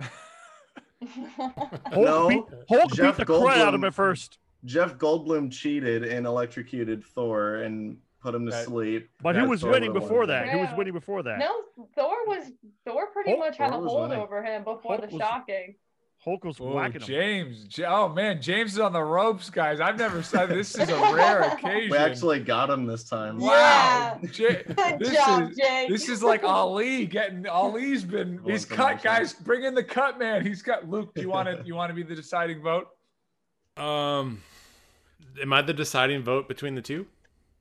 Hulk 1.06 1.92
No, 1.92 2.28
beat, 2.28 2.42
Hulk 2.68 2.92
Jeff 2.92 3.16
beat 3.16 3.26
the 3.26 3.32
crap 3.40 3.58
out 3.58 3.68
of 3.68 3.74
him 3.74 3.84
at 3.84 3.94
first. 3.94 4.38
Jeff 4.64 4.98
Goldblum 4.98 5.52
cheated 5.52 6.02
and 6.02 6.26
electrocuted 6.26 7.04
Thor 7.04 7.56
and 7.56 7.96
put 8.20 8.34
him 8.34 8.44
to 8.46 8.50
That- 8.50 8.64
sleep. 8.66 9.08
But 9.22 9.36
who 9.36 9.48
was 9.48 9.60
Thor 9.62 9.70
winning 9.70 9.92
before 9.92 10.20
won. 10.20 10.28
that? 10.28 10.48
Who 10.48 10.58
was 10.58 10.70
winning 10.76 10.92
before 10.94 11.22
that? 11.22 11.38
no, 11.38 11.62
Thor 11.94 12.14
was 12.26 12.50
Thor 12.84 13.06
pretty 13.12 13.30
Hulk- 13.30 13.40
much 13.40 13.56
had 13.56 13.70
Thor 13.72 13.84
a 13.84 13.88
hold 13.88 14.10
winning. 14.10 14.22
over 14.22 14.42
him 14.42 14.64
before 14.64 14.96
Hulk 14.96 15.08
the 15.08 15.16
was- 15.16 15.20
shocking. 15.22 15.76
Hulk 16.24 16.44
was 16.44 16.60
Oh, 16.60 16.72
whacking 16.74 17.00
him. 17.00 17.06
James. 17.06 17.64
J- 17.68 17.84
Oh 17.84 18.08
man, 18.08 18.42
James 18.42 18.72
is 18.72 18.80
on 18.80 18.92
the 18.92 19.00
ropes, 19.00 19.50
guys. 19.50 19.78
I've 19.78 19.96
never 19.96 20.20
said 20.20 20.46
this 20.48 20.76
is 20.76 20.88
a 20.88 20.94
rare 21.14 21.42
occasion. 21.52 21.92
We 21.92 21.96
actually 21.96 22.40
got 22.40 22.68
him 22.70 22.86
this 22.86 23.04
time. 23.08 23.38
Wow. 23.38 24.18
J- 24.32 24.64
Good 24.64 24.98
this 24.98 25.12
job, 25.14 25.50
is 25.52 25.56
Jake. 25.56 25.88
this 25.88 26.08
is 26.08 26.20
like 26.20 26.42
Ali 26.42 27.06
getting 27.06 27.46
Ali's 27.46 28.02
been 28.02 28.40
he's 28.44 28.64
for 28.64 28.74
cut, 28.74 28.92
motion. 28.96 29.00
guys. 29.04 29.32
Bring 29.34 29.62
in 29.62 29.76
the 29.76 29.84
cut 29.84 30.18
man. 30.18 30.44
He's 30.44 30.60
got 30.60 30.88
Luke. 30.90 31.14
Do 31.14 31.22
you 31.22 31.28
want 31.30 31.48
to 31.56 31.64
you 31.64 31.76
want 31.76 31.90
to 31.90 31.94
be 31.94 32.02
the 32.02 32.16
deciding 32.16 32.62
vote 32.62 32.88
Um, 33.76 34.42
am 35.40 35.52
I 35.52 35.62
the 35.62 35.72
deciding 35.72 36.24
vote 36.24 36.48
between 36.48 36.74
the 36.74 36.82
two? 36.82 37.06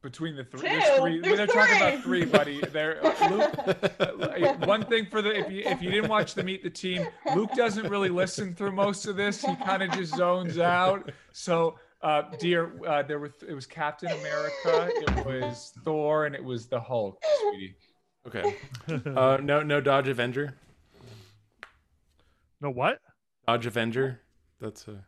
Between 0.08 0.38
the 0.38 0.44
three? 0.46 0.62
Two. 0.62 0.68
There's 0.68 1.00
three. 1.00 1.20
There's 1.20 1.38
They're 1.38 1.48
talking 1.48 1.76
about 1.76 2.02
three. 2.02 2.22
three, 2.24 2.32
buddy. 2.32 2.62
There, 2.72 3.06
uh, 3.06 3.30
Luke. 3.30 4.00
uh, 4.00 4.66
one 4.66 4.86
thing 4.86 5.06
for 5.08 5.22
the 5.22 5.38
if 5.38 5.52
you 5.52 5.64
if 5.66 5.82
you 5.82 5.92
didn't 5.92 6.10
watch 6.10 6.34
the 6.34 6.44
meet 6.44 6.64
the 6.64 6.70
team, 6.70 7.06
Luke 7.36 7.52
doesn't 7.58 7.90
really 7.90 8.08
listen 8.08 8.56
through 8.56 8.72
most 8.72 9.06
of 9.06 9.18
this. 9.18 9.42
He 9.42 9.54
kind 9.58 9.84
of 9.84 9.92
just 9.92 10.16
zones 10.16 10.58
out. 10.60 11.12
So, 11.34 11.78
uh, 12.02 12.24
dear, 12.40 12.72
uh, 12.88 13.04
there 13.04 13.20
were 13.20 13.34
it 13.46 13.54
was 13.54 13.66
Captain 13.66 14.10
America, 14.10 14.90
it 14.94 15.26
was 15.26 15.74
Thor, 15.84 16.26
and 16.26 16.34
it 16.34 16.44
was 16.44 16.68
the 16.68 16.80
Hulk, 16.80 17.22
sweetie. 17.42 17.76
Okay. 18.28 18.56
Uh, 19.18 19.38
no, 19.44 19.62
no 19.62 19.82
Dodge 19.82 20.08
Avenger. 20.08 20.54
No 22.62 22.70
what? 22.70 23.00
Dodge 23.46 23.66
Avenger. 23.66 24.22
That's 24.62 24.88
a. 24.88 25.04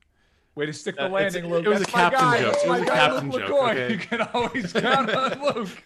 Way 0.59 0.65
to 0.65 0.73
stick 0.73 0.97
the 0.97 1.05
Uh, 1.05 1.09
landing, 1.09 1.47
Luke. 1.49 1.65
it 1.65 1.69
was 1.69 1.79
That's 1.79 1.93
a 1.93 1.95
my 1.95 2.01
captain 2.09 2.19
guy. 2.31 2.39
joke. 2.41 2.51
That's 2.51 2.63
It 2.63 2.67
my 2.67 2.73
was 2.73 2.81
a 2.81 2.85
guy, 2.91 2.95
captain 2.97 3.29
Luke 3.31 3.41
joke, 3.41 3.49
McCoy. 3.51 3.71
okay. 3.71 3.91
You 3.93 3.97
can 3.97 4.21
always 4.33 4.73
count 4.73 5.15
on 5.15 5.55
Luke. 5.55 5.83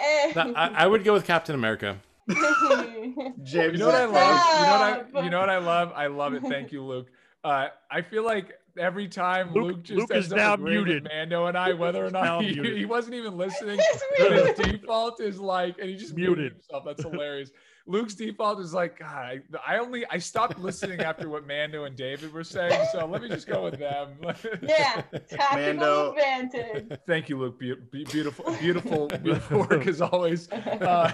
Eh. 0.00 0.32
No, 0.34 0.52
I, 0.56 0.72
I 0.74 0.86
would 0.88 1.04
go 1.04 1.12
with 1.12 1.24
Captain 1.24 1.54
America. 1.54 1.98
James, 2.28 3.72
You 3.72 3.78
know 3.78 3.86
what 3.86 3.94
I 3.94 4.04
love? 4.06 4.10
You 4.58 4.66
know 4.66 4.72
what 4.72 5.14
I? 5.14 5.22
You 5.24 5.30
know 5.30 5.38
what 5.38 5.50
I 5.50 5.58
love? 5.58 5.92
I 5.94 6.06
love 6.08 6.34
it. 6.34 6.42
Thank 6.42 6.72
you, 6.72 6.82
Luke. 6.84 7.06
Uh, 7.44 7.68
I 7.88 8.02
feel 8.02 8.24
like 8.24 8.58
every 8.76 9.06
time 9.06 9.52
Luke- 9.54 9.64
Luke, 9.66 9.82
just 9.84 9.98
Luke 10.00 10.10
ends 10.12 10.26
is 10.26 10.32
up 10.32 10.38
now 10.38 10.56
muted. 10.56 11.04
Mando 11.04 11.46
and 11.46 11.56
I, 11.56 11.74
whether 11.74 12.04
or 12.04 12.10
not 12.10 12.42
he, 12.42 12.54
he 12.54 12.84
wasn't 12.86 13.14
even 13.14 13.36
listening. 13.36 13.78
But 14.18 14.32
his 14.32 14.58
default 14.72 15.20
is 15.20 15.38
like, 15.38 15.78
and 15.78 15.88
he 15.88 15.94
just 15.96 16.14
muted 16.16 16.38
Muted. 16.38 16.52
himself. 16.54 16.84
That's 16.84 17.02
hilarious. 17.04 17.50
Luke's 17.88 18.14
default 18.14 18.60
is 18.60 18.74
like, 18.74 18.98
God, 18.98 19.08
I, 19.08 19.40
I 19.66 19.78
only 19.78 20.04
I 20.10 20.18
stopped 20.18 20.58
listening 20.58 21.00
after 21.00 21.30
what 21.30 21.46
Mando 21.46 21.84
and 21.84 21.96
David 21.96 22.32
were 22.34 22.44
saying, 22.44 22.86
so 22.92 23.06
let 23.06 23.22
me 23.22 23.28
just 23.30 23.46
go 23.48 23.64
with 23.64 23.78
them. 23.78 24.10
Yeah, 24.62 25.00
tactical 25.10 25.56
Mando- 25.56 26.10
advantage. 26.12 26.98
Thank 27.06 27.30
you, 27.30 27.38
Luke. 27.38 27.58
Be- 27.58 27.74
be- 27.90 28.04
beautiful, 28.04 28.54
beautiful, 28.60 29.06
beautiful 29.08 29.60
work 29.60 29.86
as 29.86 30.02
always. 30.02 30.50
Uh, 30.52 31.10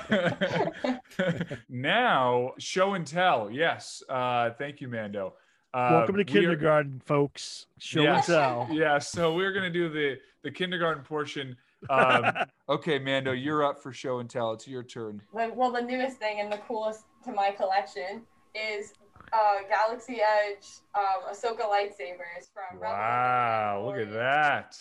now, 1.69 2.53
show 2.59 2.95
and 2.95 3.07
tell. 3.07 3.51
Yes. 3.51 4.03
Uh, 4.09 4.51
thank 4.59 4.81
you, 4.81 4.89
Mando. 4.89 5.35
Uh, 5.73 5.89
Welcome 5.93 6.15
to 6.15 6.19
we 6.19 6.23
are- 6.23 6.25
kindergarten, 6.25 7.01
folks. 7.05 7.67
Show 7.79 8.03
Yes. 8.03 8.29
and 8.29 8.37
tell. 8.37 8.69
Yeah, 8.73 8.99
so 8.99 9.35
we're 9.35 9.53
gonna 9.53 9.71
do 9.71 9.89
the 9.89 10.17
the 10.43 10.51
kindergarten 10.51 11.03
portion. 11.05 11.57
Um, 11.91 12.33
okay, 12.69 12.99
Mando, 12.99 13.33
you're 13.33 13.65
up 13.65 13.83
for 13.83 13.93
show 13.93 14.19
and 14.19 14.29
tell. 14.29 14.53
It's 14.53 14.67
your 14.67 14.83
turn. 14.83 15.21
Well, 15.33 15.73
the 15.73 15.83
newest 15.83 16.19
thing 16.19 16.41
and 16.41 16.51
the 16.51 16.59
coolest 16.59 17.05
to 17.25 17.33
my 17.33 17.51
collection 17.51 18.23
is 18.55 18.95
uh, 19.33 19.67
Galaxy 19.69 20.21
Edge 20.21 20.67
um, 20.95 21.33
Ahsoka 21.33 21.63
lightsabers 21.63 22.49
from 22.53 22.79
Rebels 22.79 22.83
and 22.83 22.83
Wow, 22.83 23.85
look 23.87 23.97
at 23.97 24.13
that. 24.13 24.77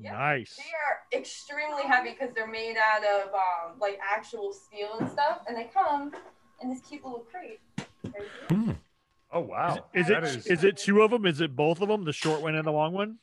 Yeah. 0.00 0.12
Nice. 0.12 0.56
They 0.56 0.62
are 0.62 1.20
extremely 1.20 1.82
heavy 1.82 2.10
because 2.10 2.34
they're 2.34 2.46
made 2.46 2.76
out 2.76 3.02
of 3.04 3.34
um, 3.34 3.78
like 3.80 3.98
actual 4.02 4.52
steel 4.52 4.96
and 5.00 5.10
stuff, 5.10 5.40
and 5.48 5.56
they 5.56 5.70
come 5.74 6.12
in 6.62 6.70
this 6.70 6.80
cute 6.80 7.04
little 7.04 7.26
crate. 7.30 7.60
Right. 8.04 8.76
Oh 9.32 9.40
wow. 9.40 9.84
Is 9.92 10.06
That 10.06 10.24
it 10.24 10.46
is 10.46 10.64
it 10.64 10.76
two 10.76 11.02
of 11.02 11.10
them? 11.10 11.26
Is 11.26 11.40
it 11.40 11.54
both 11.54 11.80
of 11.82 11.88
them? 11.88 12.04
The 12.04 12.12
short 12.12 12.42
one 12.42 12.54
and 12.54 12.66
the 12.66 12.72
long 12.72 12.92
one? 12.92 13.18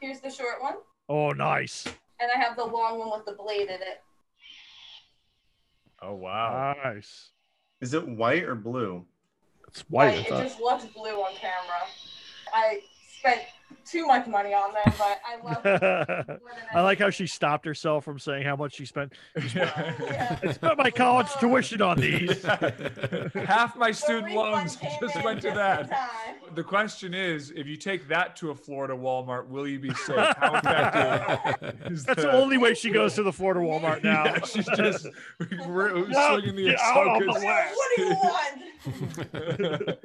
Here's 0.00 0.20
the 0.20 0.30
short 0.30 0.60
one, 0.60 0.74
Oh, 1.08 1.32
nice. 1.32 1.86
And 2.20 2.30
I 2.34 2.38
have 2.38 2.56
the 2.56 2.64
long 2.64 2.98
one 2.98 3.10
with 3.10 3.26
the 3.26 3.32
blade 3.32 3.68
in 3.68 3.80
it. 3.80 4.02
Oh 6.02 6.14
wow. 6.14 6.74
Nice. 6.84 7.30
Is 7.80 7.94
it 7.94 8.06
white 8.06 8.44
or 8.44 8.54
blue? 8.54 9.04
It's 9.68 9.82
white. 9.90 10.16
Like, 10.16 10.32
I 10.32 10.40
it 10.40 10.42
just 10.44 10.60
looks 10.60 10.84
blue 10.86 11.16
on 11.16 11.34
camera. 11.34 11.86
I 12.52 12.80
spent 13.18 13.40
too 13.84 14.06
much 14.06 14.26
money 14.26 14.52
on 14.52 14.72
them, 14.72 14.94
but 14.98 15.20
I 15.24 15.36
love 15.44 15.62
them. 15.62 16.26
more 16.26 16.26
than 16.26 16.40
I 16.74 16.80
like 16.82 16.98
how 16.98 17.10
she 17.10 17.26
stopped 17.26 17.64
herself 17.64 18.04
from 18.04 18.18
saying 18.18 18.44
how 18.44 18.56
much 18.56 18.74
she 18.74 18.84
spent. 18.86 19.12
Yeah. 19.54 20.38
I 20.42 20.52
spent 20.52 20.76
my 20.78 20.90
college 20.90 21.28
tuition 21.40 21.80
on 21.82 21.98
these. 22.00 22.42
Half 23.34 23.76
my 23.76 23.90
student 23.92 24.34
loans 24.34 24.76
just 25.00 25.22
went 25.24 25.40
to 25.42 25.50
that. 25.52 25.88
time. 25.90 26.54
The 26.54 26.64
question 26.64 27.14
is, 27.14 27.50
if 27.52 27.66
you 27.66 27.76
take 27.76 28.08
that 28.08 28.34
to 28.36 28.50
a 28.50 28.54
Florida 28.54 28.94
Walmart, 28.94 29.48
will 29.48 29.66
you 29.68 29.78
be 29.78 29.90
safe? 29.94 30.16
How 30.38 30.54
effective 30.56 31.92
is 31.92 32.04
That's 32.04 32.22
the 32.22 32.32
only 32.32 32.58
way 32.58 32.74
she 32.74 32.90
goes 32.90 33.14
to 33.14 33.22
the 33.22 33.32
Florida 33.32 33.60
Walmart 33.60 34.02
now. 34.02 34.24
Yeah, 34.24 34.38
she's 34.44 34.66
just 34.76 35.06
r- 35.40 35.90
No, 35.92 36.38
swinging 36.38 36.56
the 36.56 36.64
get 36.70 36.78
the 36.78 37.74
What 37.74 37.96
do 37.96 38.02
you 38.02 38.10
want? 38.10 39.98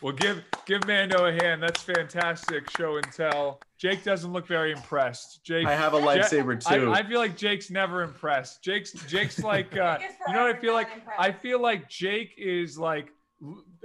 Well, 0.00 0.12
give 0.12 0.42
give 0.66 0.86
Mando 0.86 1.26
a 1.26 1.32
hand. 1.32 1.62
That's 1.62 1.82
fantastic. 1.82 2.70
Show 2.70 2.96
and 2.96 3.12
tell. 3.12 3.60
Jake 3.78 4.04
doesn't 4.04 4.32
look 4.32 4.46
very 4.46 4.72
impressed. 4.72 5.44
Jake, 5.44 5.66
I 5.66 5.74
have 5.74 5.94
a 5.94 6.00
lightsaber 6.00 6.62
I, 6.66 6.76
too. 6.76 6.92
I 6.92 7.02
feel 7.02 7.18
like 7.18 7.36
Jake's 7.36 7.70
never 7.70 8.02
impressed. 8.02 8.62
Jake's 8.62 8.92
Jake's 9.06 9.38
like 9.44 9.76
uh, 9.76 9.98
you 10.28 10.34
know 10.34 10.42
what 10.42 10.56
I 10.56 10.60
feel 10.60 10.74
like. 10.74 10.88
impressed. 10.92 11.20
I 11.20 11.32
feel 11.32 11.60
like 11.60 11.88
Jake 11.88 12.34
is 12.36 12.78
like 12.78 13.12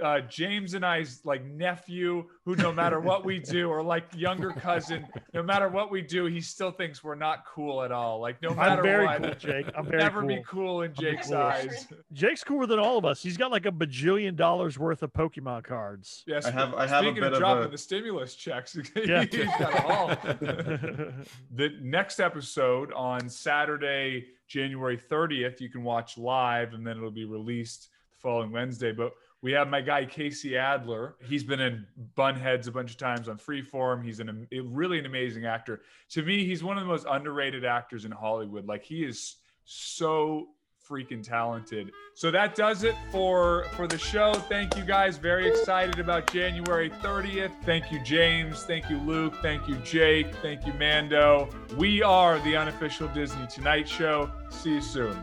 uh, 0.02 0.20
James 0.20 0.74
and 0.74 0.84
I's 0.84 1.20
like 1.24 1.44
nephew, 1.44 2.24
who 2.44 2.54
no 2.56 2.72
matter 2.72 3.00
what 3.00 3.24
we 3.24 3.38
do, 3.38 3.68
or 3.70 3.82
like 3.82 4.04
younger 4.14 4.50
cousin, 4.50 5.06
no 5.32 5.42
matter 5.42 5.68
what 5.68 5.90
we 5.90 6.02
do, 6.02 6.26
he 6.26 6.40
still 6.40 6.70
thinks 6.70 7.02
we're 7.02 7.14
not 7.14 7.44
cool 7.46 7.82
at 7.82 7.90
all. 7.92 8.20
Like 8.20 8.40
no 8.42 8.54
matter 8.54 8.78
I'm 8.78 8.82
very 8.82 9.06
what, 9.06 9.22
cool, 9.22 9.34
Jake. 9.34 9.66
I'm 9.76 9.86
very 9.86 9.98
never 10.02 10.20
cool. 10.20 10.28
be 10.28 10.42
cool 10.46 10.82
in 10.82 10.94
Jake's 10.94 11.28
cool. 11.28 11.36
eyes. 11.38 11.86
Jake's 12.12 12.44
cooler 12.44 12.66
than 12.66 12.78
all 12.78 12.98
of 12.98 13.04
us. 13.04 13.22
He's 13.22 13.36
got 13.36 13.50
like 13.50 13.66
a 13.66 13.72
bajillion 13.72 14.36
dollars 14.36 14.78
worth 14.78 15.02
of 15.02 15.12
Pokemon 15.12 15.64
cards. 15.64 16.24
Yes, 16.26 16.44
I 16.46 16.50
have- 16.50 16.74
I 16.74 16.86
have 16.86 17.04
a 17.04 17.06
speaking 17.06 17.14
bit 17.22 17.24
of 17.28 17.32
of 17.34 17.38
dropping 17.38 17.64
a- 17.64 17.68
the 17.68 17.78
stimulus 17.78 18.34
checks, 18.34 18.76
Yeah. 18.96 19.24
he's 19.30 19.44
got 19.46 19.74
it 19.74 19.84
all. 19.84 20.08
the 21.54 21.70
next 21.80 22.20
episode 22.20 22.92
on 22.92 23.28
Saturday, 23.28 24.26
January 24.48 24.96
30th, 25.10 25.60
you 25.60 25.68
can 25.68 25.82
watch 25.82 26.18
live 26.18 26.72
and 26.74 26.86
then 26.86 26.96
it'll 26.96 27.10
be 27.10 27.24
released 27.24 27.88
the 28.12 28.18
following 28.20 28.52
Wednesday. 28.52 28.92
But 28.92 29.12
we 29.46 29.52
have 29.52 29.68
my 29.68 29.80
guy 29.80 30.04
Casey 30.04 30.58
Adler. 30.58 31.14
He's 31.24 31.44
been 31.44 31.60
in 31.60 31.86
Bunheads 32.16 32.66
a 32.66 32.72
bunch 32.72 32.90
of 32.90 32.96
times 32.96 33.28
on 33.28 33.38
Freeform. 33.38 34.04
He's 34.04 34.18
an 34.18 34.28
am- 34.28 34.74
really 34.74 34.98
an 34.98 35.06
amazing 35.06 35.46
actor. 35.46 35.82
To 36.10 36.22
me, 36.22 36.44
he's 36.44 36.64
one 36.64 36.76
of 36.76 36.82
the 36.82 36.88
most 36.88 37.06
underrated 37.08 37.64
actors 37.64 38.04
in 38.04 38.10
Hollywood. 38.10 38.66
Like 38.66 38.82
he 38.82 39.04
is 39.04 39.36
so 39.64 40.48
freaking 40.90 41.22
talented. 41.22 41.92
So 42.16 42.32
that 42.32 42.56
does 42.56 42.82
it 42.82 42.96
for 43.12 43.66
for 43.76 43.86
the 43.86 43.98
show. 43.98 44.34
Thank 44.34 44.76
you 44.76 44.84
guys. 44.84 45.16
Very 45.16 45.48
excited 45.48 46.00
about 46.00 46.26
January 46.32 46.90
30th. 46.90 47.52
Thank 47.62 47.92
you 47.92 48.02
James, 48.02 48.64
thank 48.64 48.90
you 48.90 48.98
Luke, 48.98 49.36
thank 49.42 49.68
you 49.68 49.76
Jake, 49.76 50.34
thank 50.42 50.66
you 50.66 50.72
Mando. 50.72 51.48
We 51.76 52.02
are 52.02 52.40
the 52.40 52.56
unofficial 52.56 53.06
Disney 53.14 53.46
Tonight 53.46 53.88
Show. 53.88 54.28
See 54.50 54.74
you 54.74 54.82
soon. 54.82 55.16